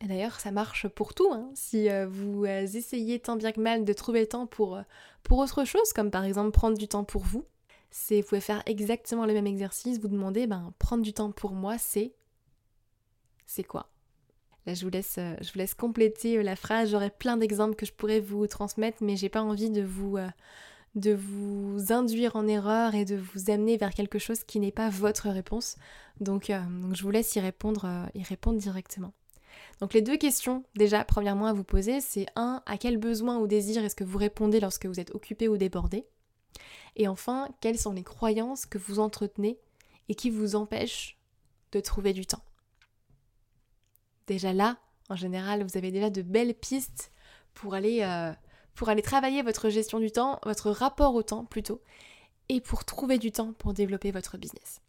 Et 0.00 0.06
d'ailleurs, 0.06 0.38
ça 0.38 0.52
marche 0.52 0.86
pour 0.86 1.12
tout. 1.12 1.28
Hein. 1.32 1.50
Si 1.54 1.90
euh, 1.90 2.06
vous 2.06 2.46
essayez 2.46 3.18
tant 3.18 3.36
bien 3.36 3.50
que 3.50 3.60
mal 3.60 3.84
de 3.84 3.92
trouver 3.92 4.20
le 4.20 4.28
temps 4.28 4.46
pour, 4.46 4.80
pour 5.24 5.38
autre 5.38 5.64
chose, 5.64 5.92
comme 5.92 6.10
par 6.10 6.24
exemple 6.24 6.52
prendre 6.52 6.78
du 6.78 6.86
temps 6.86 7.04
pour 7.04 7.22
vous, 7.22 7.44
c'est 7.90 8.20
vous 8.20 8.28
pouvez 8.28 8.40
faire 8.40 8.62
exactement 8.66 9.26
le 9.26 9.32
même 9.32 9.46
exercice, 9.46 9.98
vous 9.98 10.08
demandez 10.08 10.46
ben 10.46 10.72
prendre 10.78 11.02
du 11.02 11.12
temps 11.12 11.32
pour 11.32 11.52
moi, 11.52 11.78
c'est 11.78 12.12
c'est 13.46 13.64
quoi? 13.64 13.88
Là, 14.66 14.74
je 14.74 14.84
vous 14.84 14.90
laisse, 14.90 15.16
euh, 15.16 15.34
je 15.40 15.50
vous 15.50 15.58
laisse 15.58 15.74
compléter 15.74 16.36
euh, 16.36 16.42
la 16.42 16.54
phrase. 16.54 16.90
J'aurais 16.90 17.08
plein 17.08 17.38
d'exemples 17.38 17.74
que 17.74 17.86
je 17.86 17.92
pourrais 17.92 18.20
vous 18.20 18.46
transmettre, 18.46 18.98
mais 19.00 19.16
j'ai 19.16 19.30
pas 19.30 19.40
envie 19.40 19.70
de 19.70 19.80
vous, 19.80 20.18
euh, 20.18 20.28
de 20.94 21.12
vous 21.12 21.92
induire 21.92 22.36
en 22.36 22.46
erreur 22.46 22.94
et 22.94 23.04
de 23.04 23.16
vous 23.16 23.50
amener 23.50 23.76
vers 23.76 23.94
quelque 23.94 24.18
chose 24.18 24.44
qui 24.44 24.58
n'est 24.60 24.72
pas 24.72 24.90
votre 24.90 25.28
réponse. 25.28 25.76
Donc, 26.20 26.50
donc 26.50 26.94
je 26.96 27.02
vous 27.02 27.10
laisse 27.10 27.34
y 27.36 27.40
répondre, 27.40 28.08
y 28.14 28.22
répondre 28.22 28.58
directement. 28.58 29.12
Donc 29.80 29.94
les 29.94 30.02
deux 30.02 30.16
questions, 30.16 30.64
déjà, 30.74 31.04
premièrement 31.04 31.46
à 31.46 31.52
vous 31.52 31.64
poser, 31.64 32.00
c'est 32.00 32.26
un, 32.36 32.62
à 32.66 32.78
quel 32.78 32.96
besoin 32.96 33.38
ou 33.38 33.46
désir 33.46 33.84
est-ce 33.84 33.94
que 33.94 34.04
vous 34.04 34.18
répondez 34.18 34.60
lorsque 34.60 34.86
vous 34.86 34.98
êtes 34.98 35.14
occupé 35.14 35.48
ou 35.48 35.56
débordé? 35.56 36.06
Et 36.96 37.06
enfin, 37.06 37.48
quelles 37.60 37.78
sont 37.78 37.92
les 37.92 38.02
croyances 38.02 38.66
que 38.66 38.78
vous 38.78 38.98
entretenez 38.98 39.58
et 40.08 40.14
qui 40.14 40.30
vous 40.30 40.56
empêchent 40.56 41.18
de 41.72 41.80
trouver 41.80 42.12
du 42.12 42.26
temps? 42.26 42.42
Déjà 44.26 44.52
là, 44.52 44.78
en 45.08 45.16
général, 45.16 45.62
vous 45.62 45.78
avez 45.78 45.90
déjà 45.90 46.10
de 46.10 46.22
belles 46.22 46.54
pistes 46.54 47.12
pour 47.54 47.74
aller, 47.74 48.02
euh, 48.02 48.32
pour 48.78 48.90
aller 48.90 49.02
travailler 49.02 49.42
votre 49.42 49.70
gestion 49.70 49.98
du 49.98 50.12
temps, 50.12 50.38
votre 50.44 50.70
rapport 50.70 51.16
au 51.16 51.24
temps 51.24 51.44
plutôt, 51.44 51.82
et 52.48 52.60
pour 52.60 52.84
trouver 52.84 53.18
du 53.18 53.32
temps 53.32 53.52
pour 53.52 53.74
développer 53.74 54.12
votre 54.12 54.38
business. 54.38 54.80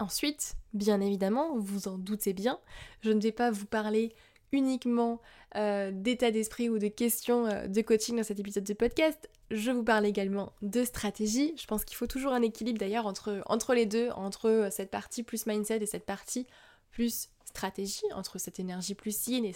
Ensuite, 0.00 0.54
bien 0.74 1.00
évidemment, 1.00 1.56
vous 1.56 1.88
en 1.88 1.96
doutez 1.96 2.34
bien, 2.34 2.60
je 3.00 3.10
ne 3.10 3.20
vais 3.22 3.32
pas 3.32 3.50
vous 3.50 3.64
parler 3.64 4.14
uniquement 4.52 5.22
euh, 5.56 5.92
d'état 5.94 6.30
d'esprit 6.30 6.68
ou 6.68 6.78
de 6.78 6.88
questions 6.88 7.46
euh, 7.46 7.68
de 7.68 7.80
coaching 7.80 8.18
dans 8.18 8.22
cet 8.22 8.38
épisode 8.38 8.64
de 8.64 8.74
podcast. 8.74 9.30
Je 9.50 9.70
vous 9.70 9.82
parle 9.82 10.04
également 10.04 10.52
de 10.60 10.84
stratégie. 10.84 11.54
Je 11.56 11.66
pense 11.66 11.86
qu'il 11.86 11.96
faut 11.96 12.06
toujours 12.06 12.32
un 12.32 12.42
équilibre 12.42 12.78
d'ailleurs 12.78 13.06
entre, 13.06 13.42
entre 13.46 13.72
les 13.72 13.86
deux, 13.86 14.10
entre 14.10 14.50
euh, 14.50 14.68
cette 14.70 14.90
partie 14.90 15.22
plus 15.22 15.46
mindset 15.46 15.78
et 15.78 15.86
cette 15.86 16.04
partie 16.04 16.46
plus 16.90 17.30
stratégie, 17.54 18.02
entre 18.14 18.38
cette 18.38 18.58
énergie 18.58 18.96
plus 18.96 19.28
yin 19.28 19.44
et 19.44 19.54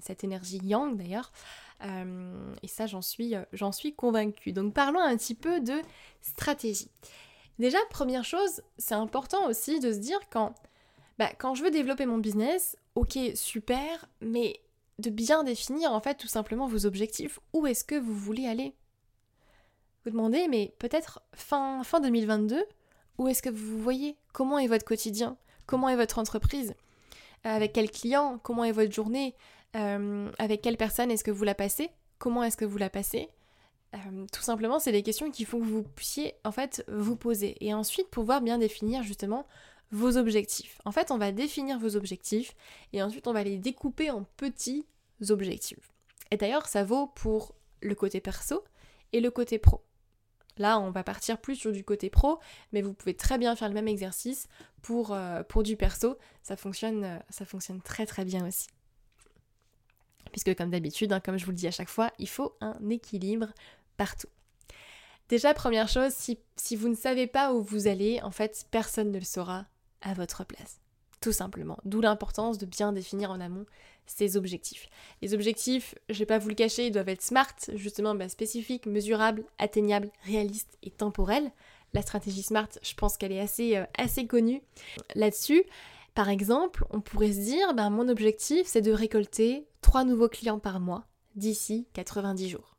cette, 0.00 0.24
énergie 0.24 0.60
yang 0.62 0.96
d'ailleurs. 0.96 1.32
et 1.82 2.68
ça, 2.68 2.86
j'en 2.86 3.02
suis, 3.02 3.34
j'en 3.52 3.72
suis 3.72 3.92
convaincue. 3.92 4.52
Donc 4.52 4.72
parlons 4.72 5.00
un 5.00 5.16
petit 5.16 5.34
peu 5.34 5.60
de 5.60 5.82
stratégie. 6.22 6.90
Déjà, 7.58 7.78
première 7.90 8.24
chose, 8.24 8.62
c'est 8.78 8.94
important 8.94 9.48
aussi 9.48 9.80
de 9.80 9.92
se 9.92 9.98
dire 9.98 10.20
quand, 10.30 10.54
bah, 11.18 11.30
quand 11.38 11.54
je 11.54 11.64
veux 11.64 11.70
développer 11.70 12.06
mon 12.06 12.18
business, 12.18 12.76
ok, 12.94 13.18
super, 13.34 14.06
mais 14.20 14.60
de 14.98 15.10
bien 15.10 15.42
définir 15.42 15.92
en 15.92 16.00
fait 16.00 16.14
tout 16.14 16.28
simplement 16.28 16.68
vos 16.68 16.86
objectifs. 16.86 17.40
Où 17.52 17.66
est-ce 17.66 17.84
que 17.84 17.96
vous 17.96 18.14
voulez 18.14 18.46
aller? 18.46 18.74
Vous 20.04 20.10
demandez, 20.10 20.48
mais 20.48 20.74
peut-être 20.78 21.20
fin, 21.34 21.82
fin 21.82 22.00
2022, 22.00 22.64
où 23.18 23.28
est-ce 23.28 23.42
que 23.42 23.50
vous 23.50 23.76
vous 23.76 23.82
voyez? 23.82 24.16
Comment 24.32 24.58
est 24.58 24.66
votre 24.66 24.84
quotidien? 24.86 25.36
Comment 25.66 25.88
est 25.88 25.96
votre 25.96 26.18
entreprise? 26.18 26.74
Avec 27.44 27.72
quel 27.72 27.90
client? 27.90 28.38
Comment 28.42 28.64
est 28.64 28.72
votre 28.72 28.92
journée? 28.92 29.34
Euh, 29.76 30.30
Avec 30.38 30.62
quelle 30.62 30.76
personne 30.76 31.10
est-ce 31.10 31.24
que 31.24 31.30
vous 31.30 31.44
la 31.44 31.54
passez? 31.54 31.90
Comment 32.18 32.44
est-ce 32.44 32.56
que 32.56 32.64
vous 32.64 32.78
la 32.78 32.90
passez? 32.90 33.28
Euh, 33.94 34.26
tout 34.32 34.42
simplement, 34.42 34.78
c'est 34.78 34.92
des 34.92 35.02
questions 35.02 35.30
qu'il 35.30 35.46
faut 35.46 35.58
que 35.58 35.64
vous 35.64 35.82
puissiez 35.82 36.34
en 36.44 36.52
fait 36.52 36.84
vous 36.88 37.16
poser 37.16 37.56
et 37.64 37.74
ensuite 37.74 38.08
pouvoir 38.08 38.40
bien 38.40 38.58
définir 38.58 39.02
justement 39.02 39.46
vos 39.90 40.16
objectifs. 40.16 40.78
En 40.84 40.92
fait, 40.92 41.10
on 41.10 41.18
va 41.18 41.32
définir 41.32 41.78
vos 41.78 41.96
objectifs 41.96 42.54
et 42.92 43.02
ensuite 43.02 43.26
on 43.26 43.32
va 43.32 43.42
les 43.42 43.58
découper 43.58 44.10
en 44.10 44.24
petits 44.36 44.86
objectifs. 45.28 45.90
Et 46.30 46.36
d'ailleurs, 46.36 46.66
ça 46.66 46.84
vaut 46.84 47.08
pour 47.08 47.54
le 47.80 47.94
côté 47.94 48.20
perso 48.20 48.62
et 49.12 49.20
le 49.20 49.30
côté 49.30 49.58
pro. 49.58 49.82
Là, 50.60 50.78
on 50.78 50.90
va 50.90 51.02
partir 51.02 51.38
plus 51.38 51.56
sur 51.56 51.72
du 51.72 51.82
côté 51.84 52.10
pro, 52.10 52.38
mais 52.72 52.82
vous 52.82 52.92
pouvez 52.92 53.14
très 53.14 53.38
bien 53.38 53.56
faire 53.56 53.68
le 53.68 53.74
même 53.74 53.88
exercice 53.88 54.46
pour, 54.82 55.14
euh, 55.14 55.42
pour 55.42 55.62
du 55.62 55.74
perso. 55.74 56.18
Ça 56.42 56.54
fonctionne, 56.54 57.02
euh, 57.02 57.18
ça 57.30 57.46
fonctionne 57.46 57.80
très 57.80 58.04
très 58.04 58.26
bien 58.26 58.46
aussi. 58.46 58.68
Puisque 60.32 60.54
comme 60.54 60.68
d'habitude, 60.68 61.14
hein, 61.14 61.20
comme 61.20 61.38
je 61.38 61.46
vous 61.46 61.50
le 61.50 61.56
dis 61.56 61.66
à 61.66 61.70
chaque 61.70 61.88
fois, 61.88 62.10
il 62.18 62.28
faut 62.28 62.54
un 62.60 62.76
équilibre 62.90 63.46
partout. 63.96 64.28
Déjà, 65.30 65.54
première 65.54 65.88
chose, 65.88 66.12
si, 66.12 66.38
si 66.56 66.76
vous 66.76 66.88
ne 66.88 66.94
savez 66.94 67.26
pas 67.26 67.54
où 67.54 67.62
vous 67.62 67.88
allez, 67.88 68.20
en 68.20 68.30
fait, 68.30 68.66
personne 68.70 69.12
ne 69.12 69.18
le 69.18 69.24
saura 69.24 69.64
à 70.02 70.12
votre 70.12 70.44
place. 70.44 70.82
Tout 71.22 71.32
simplement. 71.32 71.78
D'où 71.86 72.02
l'importance 72.02 72.58
de 72.58 72.66
bien 72.66 72.92
définir 72.92 73.30
en 73.30 73.40
amont 73.40 73.64
ses 74.10 74.36
objectifs. 74.36 74.88
Les 75.22 75.34
objectifs, 75.34 75.94
je 76.08 76.18
vais 76.18 76.26
pas 76.26 76.38
vous 76.38 76.48
le 76.48 76.54
cacher, 76.54 76.86
ils 76.86 76.92
doivent 76.92 77.08
être 77.08 77.22
smart, 77.22 77.54
justement 77.74 78.14
bah, 78.14 78.28
spécifiques, 78.28 78.86
mesurables, 78.86 79.44
atteignables, 79.58 80.10
réalistes 80.24 80.76
et 80.82 80.90
temporels. 80.90 81.52
La 81.92 82.02
stratégie 82.02 82.42
smart, 82.42 82.68
je 82.82 82.94
pense 82.94 83.16
qu'elle 83.16 83.32
est 83.32 83.40
assez, 83.40 83.76
euh, 83.76 83.84
assez 83.96 84.26
connue 84.26 84.62
là-dessus. 85.14 85.64
Par 86.14 86.28
exemple, 86.28 86.84
on 86.90 87.00
pourrait 87.00 87.32
se 87.32 87.40
dire, 87.40 87.72
bah, 87.74 87.88
mon 87.88 88.08
objectif, 88.08 88.66
c'est 88.66 88.82
de 88.82 88.92
récolter 88.92 89.66
3 89.80 90.04
nouveaux 90.04 90.28
clients 90.28 90.58
par 90.58 90.80
mois 90.80 91.06
d'ici 91.36 91.86
90 91.94 92.48
jours. 92.48 92.76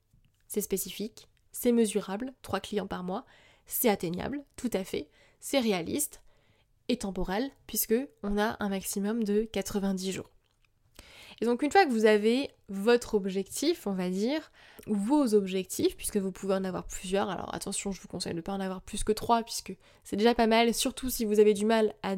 C'est 0.47 0.61
spécifique, 0.61 1.29
c'est 1.53 1.71
mesurable, 1.71 2.33
3 2.41 2.59
clients 2.59 2.88
par 2.88 3.03
mois, 3.03 3.25
c'est 3.65 3.89
atteignable, 3.89 4.43
tout 4.57 4.69
à 4.73 4.83
fait, 4.83 5.09
c'est 5.39 5.59
réaliste, 5.59 6.21
et 6.89 6.97
temporel, 6.97 7.50
puisque 7.67 7.95
on 8.21 8.38
a 8.38 8.57
un 8.59 8.69
maximum 8.69 9.23
de 9.23 9.43
90 9.43 10.11
jours. 10.11 10.29
Et 11.41 11.45
donc 11.45 11.63
une 11.63 11.71
fois 11.71 11.86
que 11.86 11.91
vous 11.91 12.05
avez 12.05 12.51
votre 12.69 13.15
objectif, 13.15 13.88
on 13.88 13.93
va 13.93 14.10
dire, 14.10 14.51
vos 14.86 15.33
objectifs, 15.33 15.98
puisque 15.98 16.17
vous 16.17 16.31
pouvez 16.31 16.53
en 16.53 16.63
avoir 16.63 16.86
plusieurs, 16.86 17.31
alors 17.31 17.53
attention, 17.53 17.91
je 17.91 18.00
vous 18.00 18.07
conseille 18.07 18.33
de 18.33 18.38
ne 18.38 18.41
pas 18.41 18.53
en 18.53 18.60
avoir 18.60 18.81
plus 18.81 19.03
que 19.03 19.12
trois, 19.12 19.41
puisque 19.41 19.75
c'est 20.03 20.15
déjà 20.15 20.36
pas 20.36 20.45
mal, 20.45 20.74
surtout 20.74 21.10
si 21.10 21.25
vous 21.25 21.39
avez 21.39 21.55
du 21.55 21.65
mal 21.65 21.95
à, 22.03 22.15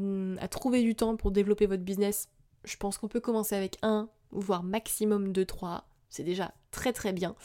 trouver 0.49 0.83
du 0.83 0.93
temps 0.93 1.15
pour 1.15 1.31
développer 1.31 1.67
votre 1.67 1.83
business, 1.83 2.27
je 2.65 2.75
pense 2.75 2.97
qu'on 2.97 3.07
peut 3.07 3.21
commencer 3.21 3.55
avec 3.55 3.77
un, 3.81 4.09
voire 4.31 4.63
maximum 4.63 5.31
de 5.31 5.43
trois, 5.43 5.85
c'est 6.09 6.23
déjà 6.23 6.53
très 6.71 6.91
très 6.91 7.13
bien. 7.13 7.35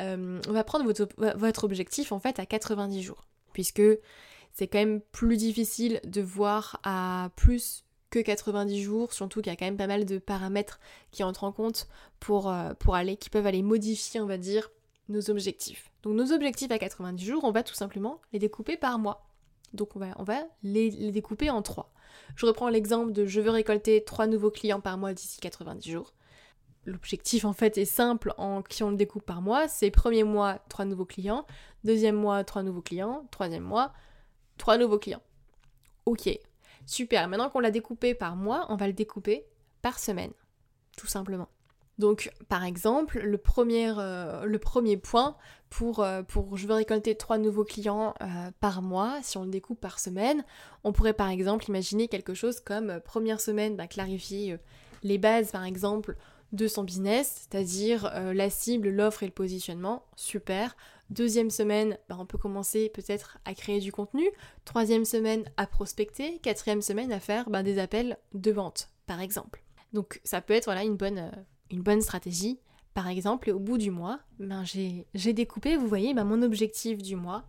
Euh, 0.00 0.40
on 0.48 0.52
va 0.52 0.64
prendre 0.64 0.90
votre 1.36 1.64
objectif 1.64 2.12
en 2.12 2.18
fait 2.18 2.38
à 2.38 2.46
90 2.46 3.02
jours, 3.02 3.26
puisque 3.52 3.82
c'est 4.52 4.68
quand 4.68 4.78
même 4.78 5.02
plus 5.12 5.36
difficile 5.36 6.00
de 6.04 6.22
voir 6.22 6.80
à 6.82 7.30
plus 7.36 7.84
que 8.10 8.18
90 8.18 8.82
jours, 8.82 9.12
surtout 9.12 9.40
qu'il 9.40 9.50
y 9.50 9.54
a 9.54 9.56
quand 9.56 9.64
même 9.64 9.76
pas 9.76 9.86
mal 9.86 10.04
de 10.04 10.18
paramètres 10.18 10.80
qui 11.10 11.22
entrent 11.22 11.44
en 11.44 11.52
compte 11.52 11.88
pour, 12.18 12.50
euh, 12.50 12.72
aller, 12.92 13.16
qui 13.16 13.30
peuvent 13.30 13.46
aller 13.46 13.62
modifier, 13.62 14.20
on 14.20 14.26
va 14.26 14.36
dire, 14.36 14.70
nos 15.08 15.30
objectifs. 15.30 15.90
Donc 16.02 16.14
nos 16.14 16.32
objectifs 16.32 16.70
à 16.70 16.78
90 16.78 17.24
jours, 17.24 17.44
on 17.44 17.52
va 17.52 17.62
tout 17.62 17.74
simplement 17.74 18.20
les 18.32 18.38
découper 18.38 18.76
par 18.76 18.98
mois. 18.98 19.26
Donc 19.72 19.94
on 19.96 19.98
va, 19.98 20.08
on 20.18 20.24
va 20.24 20.42
les, 20.62 21.12
découper 21.12 21.50
en 21.50 21.62
trois. 21.62 21.92
Je 22.36 22.46
reprends 22.46 22.68
l'exemple 22.68 23.12
de 23.12 23.26
je 23.26 23.40
veux 23.40 23.50
récolter 23.50 24.02
3 24.04 24.26
nouveaux 24.26 24.50
clients 24.50 24.80
par 24.80 24.98
mois 24.98 25.14
d'ici 25.14 25.40
90 25.40 25.90
jours. 25.90 26.12
L'objectif 26.86 27.44
en 27.44 27.52
fait 27.52 27.78
est 27.78 27.84
simple 27.84 28.32
en 28.38 28.62
qui 28.62 28.82
on 28.82 28.90
le 28.90 28.96
découpe 28.96 29.24
par 29.24 29.42
mois, 29.42 29.68
c'est 29.68 29.90
premier 29.90 30.24
mois 30.24 30.58
3 30.70 30.86
nouveaux 30.86 31.04
clients, 31.04 31.46
deuxième 31.84 32.16
mois 32.16 32.42
3 32.42 32.62
nouveaux 32.62 32.80
clients, 32.80 33.26
troisième 33.30 33.62
mois 33.62 33.92
3 34.58 34.78
nouveaux 34.78 34.98
clients. 34.98 35.22
Ok, 36.06 36.28
Super, 36.90 37.28
maintenant 37.28 37.48
qu'on 37.50 37.60
l'a 37.60 37.70
découpé 37.70 38.14
par 38.14 38.34
mois, 38.34 38.66
on 38.68 38.74
va 38.74 38.88
le 38.88 38.92
découper 38.92 39.46
par 39.80 40.00
semaine, 40.00 40.32
tout 40.96 41.06
simplement. 41.06 41.46
Donc, 41.98 42.32
par 42.48 42.64
exemple, 42.64 43.20
le 43.20 43.38
premier, 43.38 43.92
euh, 43.96 44.58
point 45.00 45.36
pour, 45.68 46.00
euh, 46.00 46.24
pour 46.24 46.56
je 46.56 46.66
veux 46.66 46.74
récolter 46.74 47.14
trois 47.14 47.38
nouveaux 47.38 47.62
clients 47.62 48.12
euh, 48.20 48.50
par 48.58 48.82
mois, 48.82 49.20
si 49.22 49.38
on 49.38 49.44
le 49.44 49.50
découpe 49.50 49.80
par 49.80 50.00
semaine, 50.00 50.44
on 50.82 50.90
pourrait 50.90 51.12
par 51.12 51.28
exemple 51.28 51.66
imaginer 51.68 52.08
quelque 52.08 52.34
chose 52.34 52.58
comme 52.58 52.98
première 53.04 53.40
semaine, 53.40 53.76
bah, 53.76 53.86
clarifier 53.86 54.58
les 55.04 55.18
bases 55.18 55.52
par 55.52 55.62
exemple 55.62 56.16
de 56.50 56.66
son 56.66 56.82
business, 56.82 57.46
c'est-à-dire 57.48 58.12
la 58.34 58.50
cible, 58.50 58.88
l'offre 58.88 59.22
et 59.22 59.26
le 59.26 59.32
positionnement, 59.32 60.06
super. 60.16 60.74
Deuxième 61.10 61.50
semaine, 61.50 61.98
bah, 62.08 62.16
on 62.18 62.24
peut 62.24 62.38
commencer 62.38 62.88
peut-être 62.88 63.38
à 63.44 63.52
créer 63.54 63.80
du 63.80 63.90
contenu. 63.90 64.24
Troisième 64.64 65.04
semaine, 65.04 65.44
à 65.56 65.66
prospecter. 65.66 66.38
Quatrième 66.38 66.82
semaine, 66.82 67.12
à 67.12 67.18
faire 67.18 67.50
bah, 67.50 67.64
des 67.64 67.78
appels 67.80 68.16
de 68.32 68.52
vente, 68.52 68.90
par 69.06 69.20
exemple. 69.20 69.64
Donc 69.92 70.20
ça 70.22 70.40
peut 70.40 70.54
être 70.54 70.66
voilà, 70.66 70.84
une, 70.84 70.96
bonne, 70.96 71.18
euh, 71.18 71.42
une 71.70 71.82
bonne 71.82 72.00
stratégie. 72.00 72.60
Par 72.94 73.08
exemple, 73.08 73.50
au 73.50 73.58
bout 73.58 73.76
du 73.76 73.90
mois, 73.90 74.20
ben, 74.38 74.64
j'ai 74.64 75.32
découpé, 75.32 75.76
vous 75.76 75.88
voyez, 75.88 76.14
ben, 76.14 76.24
mon 76.24 76.42
objectif 76.42 76.98
du 76.98 77.16
mois 77.16 77.44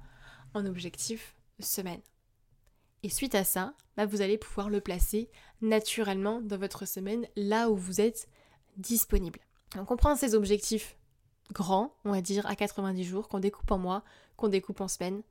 en 0.56 0.66
objectif 0.66 1.36
semaine. 1.60 2.02
Et 3.04 3.10
suite 3.10 3.36
à 3.36 3.44
ça, 3.44 3.76
ben, 3.96 4.08
vous 4.08 4.22
allez 4.22 4.40
pouvoir 4.40 4.70
le 4.70 4.82
placer 4.82 5.30
naturellement 5.62 6.42
dans 6.42 6.58
votre 6.58 6.88
semaine, 6.88 7.28
là 7.36 7.70
où 7.70 7.76
vous 7.76 8.02
êtes 8.02 8.28
disponible. 8.78 9.40
On 9.76 9.96
prend 9.96 10.16
ces 10.16 10.34
objectifs 10.34 10.98
grand, 11.52 11.94
on 12.06 12.12
va 12.12 12.22
dire, 12.22 12.46
à 12.46 12.56
90 12.56 13.04
jours, 13.04 13.28
qu'on 13.28 13.40
découpe 13.40 13.72
en 13.72 13.78
mois, 13.78 14.04
qu'on 14.38 14.48
découpe 14.48 14.82
en 14.82 14.88
semaines. 14.88 15.22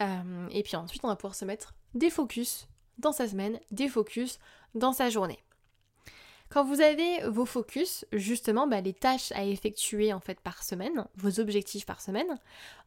Euh, 0.00 0.48
et 0.50 0.62
puis 0.62 0.76
ensuite, 0.76 1.04
on 1.04 1.08
va 1.08 1.16
pouvoir 1.16 1.34
se 1.34 1.44
mettre 1.44 1.74
des 1.94 2.10
focus 2.10 2.68
dans 2.98 3.12
sa 3.12 3.28
semaine, 3.28 3.58
des 3.70 3.88
focus 3.88 4.38
dans 4.74 4.92
sa 4.92 5.10
journée. 5.10 5.38
Quand 6.50 6.64
vous 6.64 6.80
avez 6.80 7.20
vos 7.28 7.44
focus, 7.44 8.06
justement, 8.12 8.66
bah, 8.66 8.80
les 8.80 8.94
tâches 8.94 9.32
à 9.32 9.44
effectuer 9.44 10.12
en 10.14 10.20
fait 10.20 10.40
par 10.40 10.62
semaine, 10.62 11.06
vos 11.16 11.40
objectifs 11.40 11.84
par 11.84 12.00
semaine, 12.00 12.38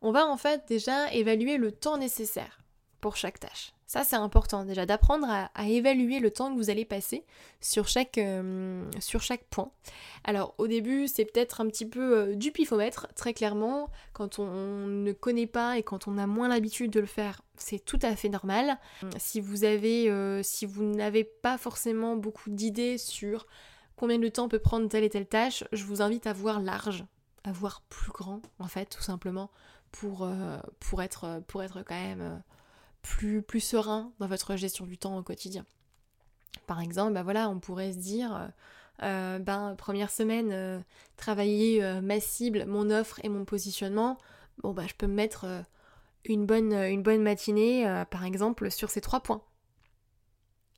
on 0.01 0.11
va 0.11 0.25
en 0.25 0.37
fait 0.37 0.67
déjà 0.67 1.13
évaluer 1.13 1.57
le 1.57 1.71
temps 1.71 1.97
nécessaire 1.97 2.59
pour 3.01 3.17
chaque 3.17 3.39
tâche. 3.39 3.73
Ça, 3.91 4.05
c'est 4.05 4.15
important 4.15 4.63
déjà 4.63 4.85
d'apprendre 4.85 5.27
à, 5.29 5.67
évaluer 5.67 6.21
le 6.21 6.31
temps 6.31 6.49
que 6.49 6.55
vous 6.55 6.69
allez 6.69 6.85
passer 6.85 7.25
sur 7.59 7.89
chaque, 7.89 8.17
euh, 8.17 8.89
sur 9.01 9.21
chaque 9.21 9.43
point. 9.49 9.69
Alors 10.23 10.55
au 10.59 10.67
début, 10.67 11.09
c'est 11.09 11.25
peut-être 11.25 11.59
un 11.59 11.67
petit 11.67 11.85
peu 11.85 12.17
euh, 12.17 12.35
du 12.35 12.53
pifomètre, 12.53 13.09
très 13.15 13.33
clairement. 13.33 13.89
Quand 14.13 14.39
on, 14.39 14.87
ne 14.87 15.11
connaît 15.11 15.45
pas 15.45 15.77
et 15.77 15.83
quand 15.83 16.07
on 16.07 16.17
a 16.17 16.25
moins 16.25 16.47
l'habitude 16.47 16.89
de 16.89 17.01
le 17.01 17.05
faire, 17.05 17.41
c'est 17.57 17.83
tout 17.83 17.99
à 18.01 18.15
fait 18.15 18.29
normal. 18.29 18.79
Si 19.17 19.41
vous 19.41 19.65
avez, 19.65 20.09
euh, 20.09 20.41
si 20.41 20.65
vous 20.65 20.85
n'avez 20.85 21.25
pas 21.25 21.57
forcément 21.57 22.15
beaucoup 22.15 22.49
d'idées 22.49 22.97
sur 22.97 23.45
combien 23.97 24.19
de 24.19 24.29
temps 24.29 24.47
peut 24.47 24.59
prendre 24.59 24.87
telle 24.87 25.03
et 25.03 25.09
telle 25.09 25.27
tâche, 25.27 25.65
je 25.73 25.83
vous 25.83 26.01
invite 26.01 26.27
à 26.27 26.31
voir 26.31 26.61
large, 26.61 27.03
à 27.43 27.51
voir 27.51 27.81
plus 27.89 28.13
grand 28.13 28.41
en 28.59 28.69
fait, 28.69 28.85
tout 28.85 29.03
simplement, 29.03 29.51
pour, 29.91 30.25
pour, 30.79 31.01
être, 31.01 31.41
pour 31.47 31.61
être 31.61 31.83
quand 31.83 32.01
même 32.01 32.41
plus, 33.01 33.59
serein 33.59 34.11
dans 34.19 34.27
votre 34.27 34.55
gestion 34.55 34.85
du 34.85 34.97
temps 34.97 35.17
au 35.17 35.23
quotidien. 35.23 35.65
Par 36.67 36.81
exemple, 36.81 37.13
bah 37.13 37.23
voilà, 37.23 37.49
on 37.49 37.59
pourrait 37.59 37.93
se 37.93 37.97
dire, 37.97 38.35
euh, 38.35 38.47
euh, 39.03 39.39
ben, 39.39 39.75
première 39.77 40.11
semaine, 40.11 40.51
euh, 40.51 40.79
travailler 41.17 41.81
ma 42.01 42.19
cible, 42.19 42.65
mon 42.65 42.89
offre 42.89 43.19
et 43.23 43.29
mon 43.29 43.45
positionnement, 43.45 44.17
bon 44.61 44.73
bah 44.73 44.83
je 44.87 44.93
peux 44.93 45.07
me 45.07 45.13
mettre 45.13 45.45
une, 46.25 46.45
bonne, 46.45 46.73
une 46.73 47.03
bonne 47.03 47.21
matinée, 47.21 48.03
par 48.09 48.25
exemple, 48.25 48.69
sur 48.71 48.89
ces 48.89 49.01
trois 49.01 49.21
points. 49.21 49.41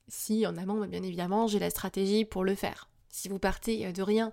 Si 0.08 0.46
en 0.46 0.58
amont, 0.58 0.80
bah, 0.80 0.88
bien 0.88 1.04
évidemment, 1.04 1.48
j'ai 1.48 1.60
la 1.60 1.70
stratégie 1.70 2.26
pour 2.26 2.44
le 2.44 2.56
faire. 2.56 2.90
Si 3.10 3.30
vous 3.30 3.40
partez 3.40 3.92
de 3.92 4.02
rien, 4.02 4.32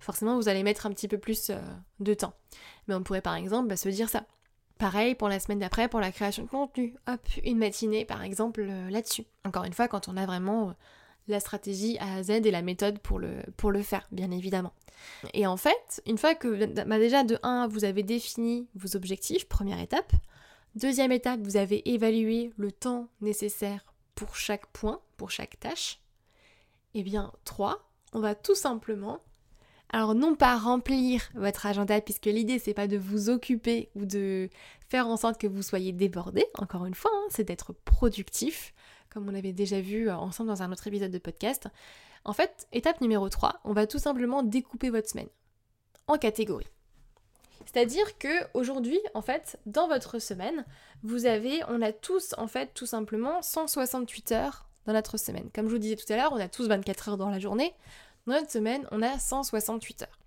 forcément 0.00 0.36
vous 0.36 0.48
allez 0.48 0.62
mettre 0.62 0.86
un 0.86 0.90
petit 0.90 1.08
peu 1.08 1.18
plus 1.18 1.50
de 2.00 2.14
temps. 2.14 2.34
Mais 2.86 2.94
on 2.94 3.02
pourrait 3.02 3.22
par 3.22 3.34
exemple 3.34 3.68
bah, 3.68 3.76
se 3.76 3.88
dire 3.88 4.08
ça. 4.08 4.26
Pareil 4.84 5.14
pour 5.14 5.30
la 5.30 5.40
semaine 5.40 5.60
d'après, 5.60 5.88
pour 5.88 6.00
la 6.00 6.12
création 6.12 6.42
de 6.42 6.48
contenu. 6.50 6.94
Hop, 7.06 7.26
une 7.42 7.56
matinée 7.56 8.04
par 8.04 8.22
exemple 8.22 8.66
euh, 8.68 8.90
là-dessus. 8.90 9.24
Encore 9.46 9.64
une 9.64 9.72
fois, 9.72 9.88
quand 9.88 10.08
on 10.08 10.16
a 10.18 10.26
vraiment 10.26 10.68
euh, 10.68 10.72
la 11.26 11.40
stratégie 11.40 11.96
A 12.00 12.16
à 12.16 12.22
Z 12.22 12.28
et 12.28 12.50
la 12.50 12.60
méthode 12.60 12.98
pour 12.98 13.18
le, 13.18 13.82
faire, 13.82 14.06
bien 14.12 14.30
évidemment. 14.30 14.74
Et 15.32 15.46
en 15.46 15.56
fait, 15.56 16.02
une 16.04 16.18
fois 16.18 16.34
que 16.34 16.66
bah 16.84 16.98
déjà 16.98 17.24
de 17.24 17.38
1, 17.42 17.66
vous 17.68 17.86
avez 17.86 18.02
défini 18.02 18.68
vos 18.74 18.94
objectifs, 18.94 19.48
première 19.48 19.80
étape. 19.80 20.12
Deuxième 20.74 21.12
étape, 21.12 21.40
vous 21.40 21.56
avez 21.56 21.88
évalué 21.88 22.52
le 22.58 22.70
temps 22.70 23.08
nécessaire 23.22 23.94
pour 24.14 24.36
chaque 24.36 24.66
point, 24.66 25.00
pour 25.16 25.30
chaque 25.30 25.58
tâche. 25.60 25.98
Et 26.92 26.98
eh 26.98 27.02
bien 27.04 27.32
3, 27.46 27.88
on 28.12 28.20
va 28.20 28.34
tout 28.34 28.54
simplement 28.54 29.22
alors 29.90 30.14
non 30.14 30.34
pas 30.34 30.56
remplir 30.56 31.30
votre 31.34 31.66
agenda 31.66 32.00
puisque 32.00 32.26
l'idée 32.26 32.58
c'est 32.58 32.74
pas 32.74 32.88
de 32.88 32.96
vous 32.96 33.30
occuper 33.30 33.90
ou 33.94 34.06
de 34.06 34.48
faire 34.88 35.08
en 35.08 35.16
sorte 35.16 35.40
que 35.40 35.46
vous 35.46 35.62
soyez 35.62 35.92
débordé, 35.92 36.46
encore 36.58 36.86
une 36.86 36.94
fois, 36.94 37.10
hein, 37.14 37.26
c'est 37.30 37.44
d'être 37.44 37.72
productif, 37.72 38.74
comme 39.10 39.28
on 39.28 39.34
avait 39.34 39.52
déjà 39.52 39.80
vu 39.80 40.08
euh, 40.08 40.16
ensemble 40.16 40.48
dans 40.50 40.62
un 40.62 40.72
autre 40.72 40.86
épisode 40.86 41.10
de 41.10 41.18
podcast. 41.18 41.68
En 42.24 42.32
fait, 42.32 42.66
étape 42.72 43.00
numéro 43.00 43.28
3, 43.28 43.60
on 43.64 43.72
va 43.72 43.86
tout 43.86 43.98
simplement 43.98 44.42
découper 44.42 44.90
votre 44.90 45.08
semaine 45.08 45.28
en 46.06 46.16
catégories. 46.16 46.68
C'est-à-dire 47.66 48.18
que 48.18 48.28
aujourd'hui, 48.54 49.00
en 49.14 49.22
fait, 49.22 49.58
dans 49.66 49.88
votre 49.88 50.18
semaine, 50.18 50.64
vous 51.02 51.26
avez, 51.26 51.62
on 51.68 51.82
a 51.82 51.92
tous, 51.92 52.34
en 52.38 52.46
fait, 52.46 52.70
tout 52.74 52.86
simplement 52.86 53.42
168 53.42 54.32
heures 54.32 54.68
dans 54.86 54.92
notre 54.92 55.16
semaine. 55.16 55.48
Comme 55.54 55.66
je 55.66 55.72
vous 55.72 55.78
disais 55.78 55.96
tout 55.96 56.10
à 56.12 56.16
l'heure, 56.16 56.32
on 56.32 56.40
a 56.40 56.48
tous 56.48 56.68
24 56.68 57.08
heures 57.08 57.16
dans 57.16 57.30
la 57.30 57.38
journée. 57.38 57.74
Dans 58.26 58.34
notre 58.34 58.50
semaine, 58.50 58.86
on 58.90 59.02
a 59.02 59.18
168 59.18 60.02
heures. 60.02 60.18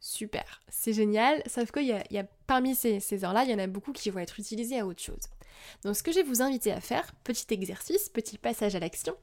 Super, 0.00 0.62
c'est 0.68 0.92
génial, 0.92 1.42
sauf 1.46 1.72
qu'il 1.72 1.88
y, 1.88 2.22
parmi 2.46 2.76
ces, 2.76 3.00
ces 3.00 3.24
heures-là, 3.24 3.44
il 3.44 3.50
y 3.50 3.54
en 3.54 3.58
a 3.58 3.66
beaucoup 3.66 3.92
qui 3.92 4.10
vont 4.10 4.20
être 4.20 4.38
utilisées 4.38 4.78
à 4.78 4.86
autre 4.86 5.02
chose. 5.02 5.28
Donc 5.82 5.96
ce 5.96 6.04
que 6.04 6.12
je 6.12 6.16
vais 6.18 6.22
vous 6.22 6.42
inviter 6.42 6.70
à 6.70 6.80
faire, 6.80 7.12
petit 7.24 7.52
exercice, 7.52 8.08
petit 8.08 8.38
passage 8.38 8.76
à 8.76 8.78
l'action, 8.78 9.16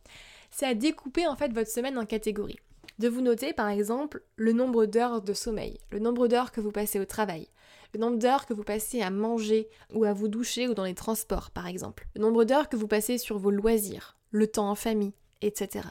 c'est 0.51 0.65
à 0.65 0.73
découper 0.73 1.27
en 1.27 1.35
fait 1.35 1.53
votre 1.53 1.69
semaine 1.69 1.97
en 1.97 2.05
catégories. 2.05 2.59
De 2.99 3.07
vous 3.07 3.21
noter 3.21 3.53
par 3.53 3.69
exemple 3.69 4.23
le 4.35 4.53
nombre 4.53 4.85
d'heures 4.85 5.21
de 5.21 5.33
sommeil, 5.33 5.79
le 5.91 5.99
nombre 5.99 6.27
d'heures 6.27 6.51
que 6.51 6.61
vous 6.61 6.71
passez 6.71 6.99
au 6.99 7.05
travail, 7.05 7.47
le 7.93 7.99
nombre 7.99 8.17
d'heures 8.17 8.45
que 8.45 8.53
vous 8.53 8.63
passez 8.63 9.01
à 9.01 9.09
manger 9.09 9.69
ou 9.93 10.05
à 10.05 10.13
vous 10.13 10.27
doucher 10.27 10.67
ou 10.67 10.73
dans 10.73 10.83
les 10.83 10.93
transports 10.93 11.51
par 11.51 11.67
exemple, 11.67 12.07
le 12.15 12.21
nombre 12.21 12.43
d'heures 12.43 12.69
que 12.69 12.77
vous 12.77 12.87
passez 12.87 13.17
sur 13.17 13.37
vos 13.37 13.51
loisirs, 13.51 14.17
le 14.31 14.47
temps 14.47 14.69
en 14.69 14.75
famille, 14.75 15.13
etc. 15.41 15.87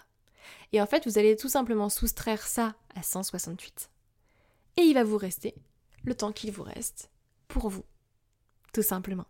Et 0.75 0.81
en 0.81 0.87
fait, 0.87 1.07
vous 1.07 1.19
allez 1.19 1.37
tout 1.37 1.49
simplement 1.49 1.89
soustraire 1.89 2.45
ça 2.45 2.75
à 2.97 3.03
168. 3.05 3.91
Et 4.77 4.83
il 4.83 4.95
va 4.95 5.05
vous 5.05 5.17
rester 5.17 5.55
le 6.03 6.17
temps 6.17 6.33
qu'il 6.33 6.51
vous 6.51 6.65
reste 6.65 7.13
pour 7.47 7.69
vous. 7.69 7.85
Tout 8.73 8.83
simplement. 8.83 9.27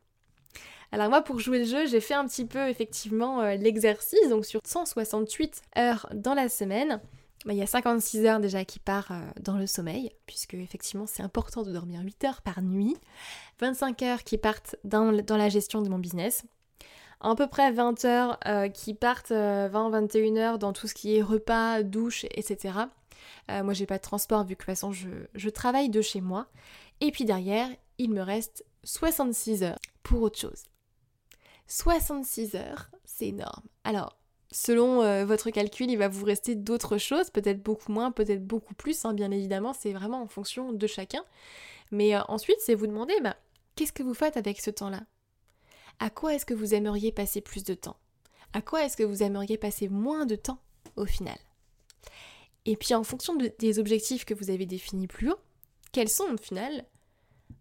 Alors 0.90 1.10
moi, 1.10 1.20
pour 1.20 1.40
jouer 1.40 1.58
le 1.58 1.66
jeu, 1.66 1.86
j'ai 1.86 2.00
fait 2.00 2.14
un 2.14 2.26
petit 2.26 2.46
peu 2.46 2.66
effectivement 2.66 3.42
euh, 3.42 3.56
l'exercice. 3.56 4.26
Donc 4.30 4.46
sur 4.46 4.62
168 4.64 5.60
heures 5.76 6.08
dans 6.14 6.32
la 6.32 6.48
semaine, 6.48 6.98
bah, 7.44 7.52
il 7.52 7.58
y 7.58 7.62
a 7.62 7.66
56 7.66 8.24
heures 8.24 8.40
déjà 8.40 8.64
qui 8.64 8.78
part 8.78 9.12
euh, 9.12 9.20
dans 9.38 9.58
le 9.58 9.66
sommeil, 9.66 10.12
puisque 10.24 10.54
effectivement 10.54 11.06
c'est 11.06 11.22
important 11.22 11.62
de 11.62 11.72
dormir 11.72 12.00
8 12.00 12.24
heures 12.24 12.40
par 12.40 12.62
nuit. 12.62 12.96
25 13.60 14.00
heures 14.00 14.24
qui 14.24 14.38
partent 14.38 14.76
dans 14.82 15.10
la 15.12 15.48
gestion 15.50 15.82
de 15.82 15.90
mon 15.90 15.98
business. 15.98 16.46
À 17.30 17.34
peu 17.36 17.46
près 17.46 17.72
20 17.72 18.04
heures 18.04 18.38
euh, 18.46 18.68
qui 18.68 18.94
partent 18.94 19.30
20-21 19.30 20.36
heures 20.38 20.58
dans 20.58 20.72
tout 20.72 20.86
ce 20.86 20.94
qui 20.94 21.16
est 21.16 21.22
repas, 21.22 21.82
douche, 21.82 22.24
etc. 22.30 22.74
moi 23.48 23.72
j'ai 23.72 23.86
pas 23.86 23.98
de 23.98 24.02
transport 24.02 24.44
vu 24.44 24.56
que 24.56 24.62
de 24.62 24.64
toute 24.64 24.66
façon 24.66 24.92
je, 24.92 25.48
travaille 25.48 25.90
de 25.90 26.02
chez 26.02 26.20
moi. 26.20 26.46
Et 27.00 27.10
puis 27.10 27.24
derrière, 27.24 27.68
il 27.98 28.10
me 28.10 28.22
reste 28.22 28.64
66 28.84 29.62
heures 29.62 29.78
pour 30.02 30.22
autre 30.22 30.38
chose. 30.38 30.64
66 31.66 32.56
heures, 32.56 32.90
c'est 33.04 33.28
énorme. 33.28 33.62
Alors, 33.84 34.16
selon 34.50 35.02
euh, 35.02 35.24
votre 35.24 35.50
calcul, 35.50 35.90
il 35.90 35.96
va 35.96 36.08
vous 36.08 36.24
rester 36.24 36.54
d'autres 36.54 36.98
choses, 36.98 37.30
peut-être 37.30 37.62
beaucoup 37.62 37.92
moins, 37.92 38.12
peut-être 38.12 38.46
beaucoup 38.46 38.74
plus, 38.74 39.04
hein, 39.04 39.14
bien 39.14 39.30
évidemment, 39.30 39.72
c'est 39.72 39.92
vraiment 39.92 40.22
en 40.22 40.28
fonction 40.28 40.72
de 40.72 40.86
chacun. 40.86 41.24
Mais 41.90 42.14
euh, 42.14 42.20
ensuite, 42.28 42.58
c'est 42.60 42.74
vous 42.74 42.86
demander, 42.86 43.14
bah, 43.22 43.36
qu'est-ce 43.76 43.92
que 43.92 44.02
vous 44.02 44.14
faites 44.14 44.36
avec 44.36 44.60
ce 44.60 44.70
temps-là? 44.70 45.00
À 45.98 46.10
quoi 46.10 46.34
est-ce 46.34 46.46
que 46.46 46.54
vous 46.54 46.74
aimeriez 46.74 47.12
passer 47.12 47.40
plus 47.40 47.64
de 47.64 47.74
temps? 47.74 47.96
À 48.52 48.62
quoi 48.62 48.84
est-ce 48.84 48.96
que 48.96 49.02
vous 49.02 49.22
aimeriez 49.22 49.58
passer 49.58 49.88
moins 49.88 50.26
de 50.26 50.36
temps 50.36 50.60
au 50.96 51.06
final? 51.06 51.38
Et 52.66 52.76
puis 52.76 52.94
en 52.94 53.04
fonction 53.04 53.36
des 53.58 53.78
objectifs 53.78 54.24
que 54.24 54.34
vous 54.34 54.50
avez 54.50 54.66
définis 54.66 55.06
plus 55.06 55.30
haut, 55.30 55.40
quels 55.92 56.08
sont 56.08 56.32
au 56.32 56.36
final 56.36 56.84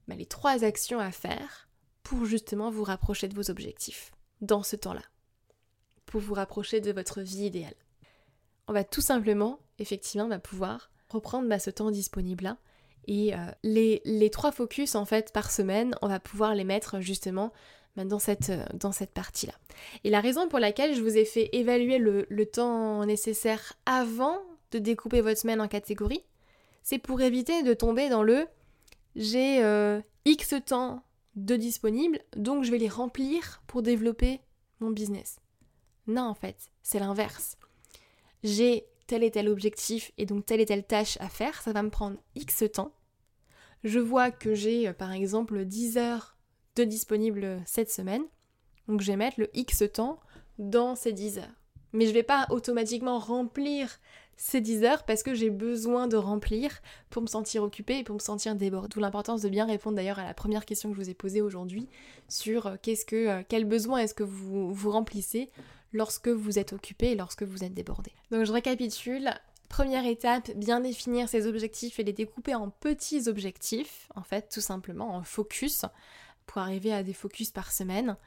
bah, 0.08 0.16
les 0.16 0.26
trois 0.26 0.64
actions 0.64 1.00
à 1.00 1.12
faire 1.12 1.68
pour 2.04 2.26
justement 2.26 2.70
vous 2.70 2.84
rapprocher 2.84 3.28
de 3.28 3.36
vos 3.36 3.50
objectifs 3.50 4.12
dans 4.42 4.64
ce 4.64 4.76
temps-là, 4.76 5.04
pour 6.06 6.22
vous 6.22 6.34
rapprocher 6.34 6.82
de 6.82 6.92
votre 6.92 7.22
vie 7.22 7.46
idéale? 7.46 7.76
On 8.68 8.74
va 8.74 8.84
tout 8.84 9.02
simplement, 9.02 9.60
effectivement, 9.80 10.28
va 10.28 10.40
pouvoir 10.40 10.90
reprendre 11.10 11.50
bah, 11.50 11.60
ce 11.60 11.70
temps 11.70 11.92
disponible-là. 11.92 12.58
Et 13.06 13.36
euh, 13.36 13.40
les, 13.64 14.30
trois 14.32 14.54
focus, 14.54 14.96
en 14.96 15.06
fait, 15.06 15.34
par 15.34 15.52
semaine, 15.52 15.96
on 16.02 16.08
va 16.08 16.20
pouvoir 16.20 16.56
les 16.56 16.64
mettre 16.64 17.02
justement 17.02 17.48
bah, 17.48 17.54
dans 17.96 18.20
cette, 18.20 18.50
euh, 18.50 18.66
dans 18.74 18.92
cette 18.92 19.12
partie-là. 19.12 19.54
Et 20.04 20.10
la 20.10 20.20
raison 20.22 20.48
pour 20.48 20.60
laquelle 20.60 20.96
je 20.96 21.02
vous 21.02 21.18
ai 21.18 21.26
fait 21.26 21.50
évaluer 21.54 21.98
le, 21.98 22.26
le 22.30 22.46
temps 22.46 23.06
nécessaire 23.06 23.74
avant 23.86 24.40
de 24.72 24.80
découper 24.80 25.22
votre 25.22 25.40
semaine 25.40 25.62
en 25.62 25.68
catégories, 25.68 26.24
c'est 26.82 26.98
pour 26.98 27.22
éviter 27.22 27.64
de 27.64 27.74
tomber 27.74 28.10
dans 28.10 28.24
le 28.24 28.48
j'ai 29.16 29.64
euh, 29.64 30.02
X 30.26 30.56
temps 30.66 31.04
de 31.36 31.56
disponibles, 31.56 32.20
donc 32.36 32.64
je 32.64 32.72
vais 32.72 32.78
les 32.78 32.90
remplir 32.90 33.62
pour 33.68 33.82
développer 33.82 34.42
mon 34.80 34.92
business. 34.92 35.40
Non, 36.08 36.24
en 36.24 36.34
fait, 36.34 36.72
c'est 36.82 37.00
l'inverse. 37.00 37.58
J'ai 38.44 38.86
tel 39.08 39.24
et 39.24 39.32
tel 39.32 39.50
objectif 39.50 40.12
et 40.18 40.26
donc 40.26 40.46
telle 40.46 40.62
et 40.62 40.66
telle 40.66 40.86
tâche 40.86 41.18
à 41.22 41.30
faire, 41.30 41.62
ça 41.62 41.74
va 41.74 41.84
me 41.84 41.90
prendre 41.90 42.18
X 42.36 42.64
temps. 42.74 42.94
Je 43.84 44.00
vois 44.00 44.32
que 44.32 44.54
j'ai 44.54 44.88
euh, 44.88 44.94
par 44.94 45.12
exemple 45.12 45.66
10 45.66 45.98
heures 45.98 46.33
de 46.76 46.84
disponibles 46.84 47.62
cette 47.66 47.92
semaine, 47.92 48.24
donc 48.88 49.02
je 49.02 49.08
vais 49.08 49.18
mettre 49.18 49.40
le 49.40 49.50
X 49.58 49.84
temps 49.94 50.20
dans 50.60 50.96
ces 50.96 51.14
10 51.14 51.40
heures. 51.40 51.64
Mais 51.94 52.06
je 52.06 52.10
ne 52.10 52.16
vais 52.16 52.24
pas 52.24 52.48
automatiquement 52.50 53.20
remplir 53.20 54.00
ces 54.36 54.62
10 54.62 54.84
heures 54.84 55.04
parce 55.04 55.22
que 55.22 55.36
j'ai 55.36 55.52
besoin 55.52 56.08
de 56.08 56.18
remplir 56.18 56.82
pour 57.10 57.22
me 57.22 57.28
sentir 57.28 57.64
occupée 57.64 58.00
et 58.00 58.04
pour 58.04 58.16
me 58.16 58.20
sentir 58.20 58.56
débordée. 58.56 58.90
D'où 58.94 59.00
l'importance 59.00 59.42
de 59.42 59.50
bien 59.50 59.66
répondre 59.66 59.96
d'ailleurs 59.96 60.20
à 60.20 60.26
la 60.26 60.34
première 60.34 60.66
question 60.66 60.90
que 60.90 60.96
je 60.96 61.02
vous 61.02 61.10
ai 61.10 61.14
posée 61.14 61.42
aujourd'hui 61.42 61.88
sur 62.28 62.68
euh, 62.68 62.76
qu'est-ce 62.82 63.06
que, 63.06 63.28
euh, 63.28 63.44
quel 63.48 63.66
besoin 63.66 64.00
est-ce 64.00 64.16
que 64.16 64.24
vous, 64.24 64.74
vous 64.74 64.92
remplissez 64.92 65.52
lorsque 65.92 66.30
vous 66.30 66.58
êtes 66.58 66.74
occupé 66.74 67.12
et 67.12 67.16
lorsque 67.16 67.44
vous 67.44 67.64
êtes 67.64 67.74
débordé. 67.74 68.12
Donc 68.32 68.46
je 68.46 68.52
récapitule. 68.52 69.30
Première 69.70 70.06
étape, 70.06 70.52
bien 70.56 70.82
définir 70.82 71.30
ses 71.30 71.48
objectifs 71.48 72.00
et 72.00 72.04
les 72.04 72.14
découper 72.14 72.54
en 72.54 72.70
petits 72.70 73.28
objectifs, 73.28 74.08
en 74.14 74.22
fait, 74.22 74.50
tout 74.52 74.62
simplement, 74.62 75.16
en 75.16 75.24
focus, 75.24 75.86
pour 76.46 76.62
arriver 76.62 76.94
à 76.94 77.04
des 77.04 77.14
focus 77.14 77.52
par 77.52 77.72
semaine. 77.72 78.18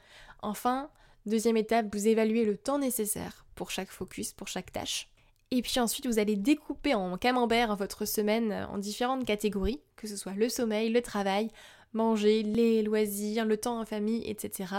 Enfin, 0.41 0.89
deuxième 1.25 1.57
étape, 1.57 1.93
vous 1.93 2.07
évaluez 2.07 2.45
le 2.45 2.57
temps 2.57 2.79
nécessaire 2.79 3.45
pour 3.55 3.71
chaque 3.71 3.91
focus, 3.91 4.33
pour 4.33 4.47
chaque 4.47 4.71
tâche. 4.71 5.09
Et 5.51 5.61
puis 5.61 5.79
ensuite, 5.79 6.07
vous 6.07 6.19
allez 6.19 6.35
découper 6.35 6.93
en 6.93 7.17
camembert 7.17 7.75
votre 7.75 8.05
semaine 8.05 8.67
en 8.69 8.77
différentes 8.77 9.25
catégories, 9.25 9.81
que 9.95 10.07
ce 10.07 10.17
soit 10.17 10.33
le 10.33 10.49
sommeil, 10.49 10.89
le 10.89 11.01
travail, 11.01 11.49
manger, 11.93 12.43
les 12.43 12.83
loisirs, 12.83 13.45
le 13.45 13.57
temps 13.57 13.79
en 13.79 13.85
famille, 13.85 14.29
etc. 14.29 14.73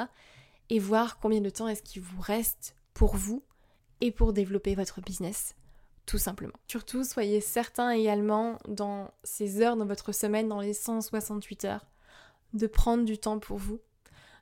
Et 0.68 0.78
voir 0.78 1.18
combien 1.18 1.40
de 1.40 1.50
temps 1.50 1.68
est-ce 1.68 1.82
qu'il 1.82 2.02
vous 2.02 2.20
reste 2.20 2.74
pour 2.92 3.16
vous 3.16 3.42
et 4.00 4.10
pour 4.12 4.32
développer 4.32 4.74
votre 4.74 5.00
business, 5.00 5.54
tout 6.06 6.18
simplement. 6.18 6.58
Surtout, 6.66 7.04
soyez 7.04 7.40
certain 7.40 7.90
également 7.90 8.58
dans 8.68 9.10
ces 9.24 9.60
heures 9.62 9.76
dans 9.76 9.86
votre 9.86 10.12
semaine, 10.12 10.48
dans 10.48 10.60
les 10.60 10.74
168 10.74 11.64
heures, 11.64 11.86
de 12.54 12.66
prendre 12.66 13.04
du 13.04 13.18
temps 13.18 13.38
pour 13.38 13.58
vous, 13.58 13.80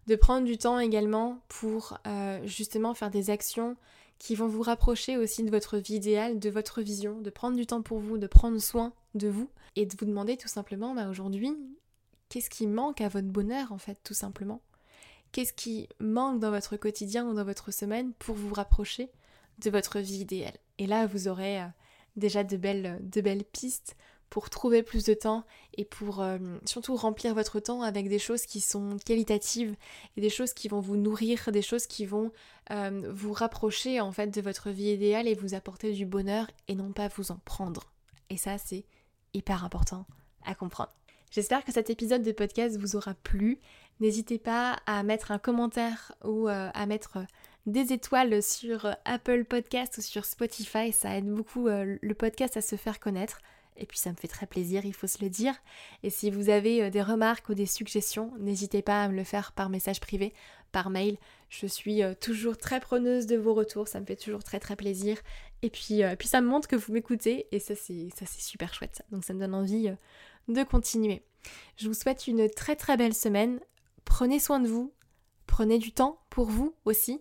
de 0.07 0.17
prendre 0.17 0.47
du 0.47 0.59
temps 0.59 0.79
également 0.79 1.41
pour 1.49 1.99
euh, 2.07 2.41
justement 2.45 2.95
faire 2.95 3.11
des 3.11 3.31
actions 3.31 3.77
qui 4.19 4.35
vont 4.35 4.49
vous 4.49 4.63
rapprocher 4.63 5.17
aussi 5.17 5.43
de 5.43 5.51
votre 5.51 5.79
vie 5.79 5.95
idéale, 5.95 6.39
de 6.39 6.51
votre 6.51 6.81
vision, 6.81 7.21
de 7.21 7.31
prendre 7.31 7.57
du 7.57 7.67
temps 7.67 7.83
pour 7.83 7.99
vous, 7.99 8.19
de 8.19 8.27
prendre 8.27 8.59
soin 8.59 8.93
de 9.15 9.29
vous 9.29 9.51
et 9.75 9.85
de 9.85 9.95
vous 9.99 10.07
demander 10.07 10.37
tout 10.37 10.49
simplement 10.49 10.95
bah, 10.95 11.09
aujourd'hui 11.09 11.55
qu'est-ce 12.29 12.51
qui 12.51 12.67
manque 12.67 13.01
à 13.01 13.09
votre 13.09 13.29
bonheur 13.29 13.73
en 13.73 13.79
fait 13.79 13.99
tout 14.03 14.15
simplement? 14.15 14.61
Qu'est-ce 15.33 15.53
qui 15.53 15.89
manque 16.01 16.41
dans 16.41 16.51
votre 16.51 16.77
quotidien 16.77 17.27
ou 17.27 17.35
dans 17.35 17.45
votre 17.45 17.73
semaine 17.73 18.13
pour 18.19 18.37
vous 18.37 18.55
rapprocher 18.55 19.11
de 19.59 19.71
votre 19.71 19.99
vie 19.99 20.21
idéale? 20.21 20.57
Et 20.79 20.87
là 20.87 21.07
vous 21.07 21.29
aurez 21.29 21.61
euh, 21.61 21.67
déjà 22.17 22.45
de 22.45 22.57
belles, 22.57 22.99
de 23.03 23.21
belles 23.21 23.45
pistes 23.45 23.97
pour 24.31 24.51
trouver 24.51 24.83
plus 24.83 25.05
de 25.05 25.15
temps 25.15 25.45
et 25.75 25.85
pour 25.85 26.21
euh, 26.21 26.39
surtout 26.65 26.97
remplir 26.97 27.35
votre 27.35 27.61
temps 27.61 27.83
avec 27.83 28.09
des 28.09 28.19
choses 28.19 28.45
qui 28.47 28.61
sont 28.61 28.97
qualitatives 29.05 29.77
et 30.17 30.21
des 30.21 30.31
choses 30.31 30.53
qui 30.53 30.69
vont 30.69 30.81
vous 30.81 30.97
nourrir, 30.97 31.51
des 31.53 31.63
choses 31.63 31.87
qui 31.87 32.07
vont 32.07 32.33
euh, 32.71 33.03
vous 33.13 33.33
rapprocher 33.33 34.01
en 34.01 34.13
fait 34.13 34.29
de 34.29 34.41
votre 34.41 34.71
vie 34.71 34.91
idéale 34.91 35.29
et 35.29 35.35
vous 35.35 35.55
apporter 35.55 35.93
du 35.93 36.07
bonheur 36.07 36.51
et 36.69 36.75
non 36.75 36.93
pas 36.93 37.09
vous 37.09 37.31
en 37.31 37.39
prendre. 37.45 37.93
Et 38.31 38.37
ça 38.37 38.59
c'est 38.59 38.85
hyper 39.33 39.65
important 39.65 40.07
à 40.45 40.55
comprendre. 40.55 40.93
J'espère 41.31 41.65
que 41.65 41.73
cet 41.73 41.91
épisode 41.91 42.23
de 42.23 42.33
podcast 42.33 42.79
vous 42.79 42.97
aura 42.97 43.15
plu. 43.15 43.61
N'hésitez 44.01 44.39
pas 44.39 44.79
à 44.87 45.03
mettre 45.03 45.31
un 45.31 45.39
commentaire 45.39 46.13
ou 46.25 46.49
euh, 46.49 46.71
à 46.73 46.87
mettre 46.87 47.19
des 47.67 47.93
étoiles 47.93 48.43
sur 48.43 48.95
Apple 49.05 49.45
Podcast 49.45 49.99
ou 49.99 50.03
sur 50.03 50.25
Spotify. 50.25 50.93
Ça 50.93 51.17
aide 51.17 51.27
beaucoup 51.27 51.67
le 51.69 52.15
podcast 52.15 52.57
à 52.57 52.61
se 52.61 52.77
faire 52.77 53.01
connaître. 53.01 53.41
Et 53.79 53.87
puis 53.87 53.99
ça 53.99 54.11
me 54.11 54.17
fait 54.17 54.29
très 54.29 54.47
plaisir, 54.47 54.85
il 54.85 54.95
faut 54.95 55.07
se 55.07 55.23
le 55.23 55.31
dire. 55.31 55.55
Et 56.03 56.11
si 56.11 56.31
vous 56.31 56.49
avez 56.49 56.83
euh, 56.83 56.91
des 56.91 57.03
remarques 57.03 57.49
ou 57.49 57.55
des 57.55 57.67
suggestions, 57.67 58.33
n'hésitez 58.39 58.83
pas 58.83 59.03
à 59.03 59.09
me 59.09 59.15
le 59.15 59.25
faire 59.25 59.53
par 59.53 59.69
message 59.69 60.01
privé, 60.01 60.33
par 60.73 60.91
mail. 60.91 61.19
Je 61.49 61.67
suis 61.67 62.03
euh, 62.03 62.15
toujours 62.15 62.57
très 62.57 62.81
preneuse 62.81 63.27
de 63.27 63.37
vos 63.37 63.55
retours, 63.55 63.89
ça 63.89 64.01
me 64.01 64.07
fait 64.07 64.17
toujours 64.17 64.43
très 64.43 64.61
très 64.61 64.77
plaisir. 64.77 65.19
Et 65.63 65.71
puis, 65.71 66.03
euh, 66.03 66.15
ça 66.25 66.41
me 66.41 66.49
montre 66.49 66.69
que 66.69 66.77
vous 66.77 66.93
m'écoutez 66.93 67.47
et 67.53 67.61
ça 67.61 67.75
c'est 67.75 68.11
super 68.39 68.75
chouette. 68.75 69.03
Donc 69.11 69.25
ça 69.25 69.35
me 69.35 69.41
donne 69.41 69.55
envie 69.55 69.91
de 70.49 70.63
continuer. 70.65 71.23
Je 71.77 71.89
vous 71.89 71.95
souhaite 71.95 72.27
une 72.27 72.49
très 72.51 72.77
très 72.77 72.97
belle 72.97 73.15
semaine. 73.15 73.61
Prenez 74.05 74.39
soin 74.39 74.61
de 74.61 74.69
vous, 74.69 74.93
prenez 75.47 75.79
du 75.79 75.93
temps 75.93 76.21
pour 76.31 76.47
vous 76.47 76.75
aussi 76.85 77.21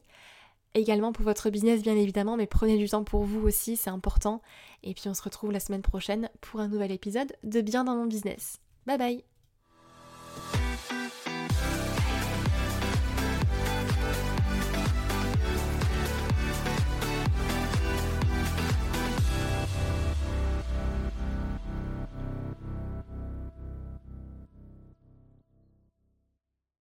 également 0.76 1.12
pour 1.12 1.26
votre 1.26 1.50
business 1.50 1.82
bien 1.82 1.96
évidemment, 1.96 2.38
mais 2.38 2.48
prenez 2.48 2.78
du 2.78 2.88
temps 2.88 3.04
pour 3.04 3.24
vous 3.24 3.42
aussi, 3.42 3.78
c'est 3.78 3.90
important. 3.90 4.42
Et 4.84 4.94
puis 4.94 5.08
on 5.08 5.14
se 5.14 5.24
retrouve 5.24 5.52
la 5.52 5.60
semaine 5.60 5.82
prochaine 5.82 6.30
pour 6.42 6.60
un 6.60 6.68
nouvel 6.68 6.92
épisode 6.92 7.36
de 7.44 7.62
Bien 7.62 7.84
dans 7.84 7.96
mon 7.96 8.06
business. 8.06 8.60
Bye 8.86 8.98
bye 8.98 9.35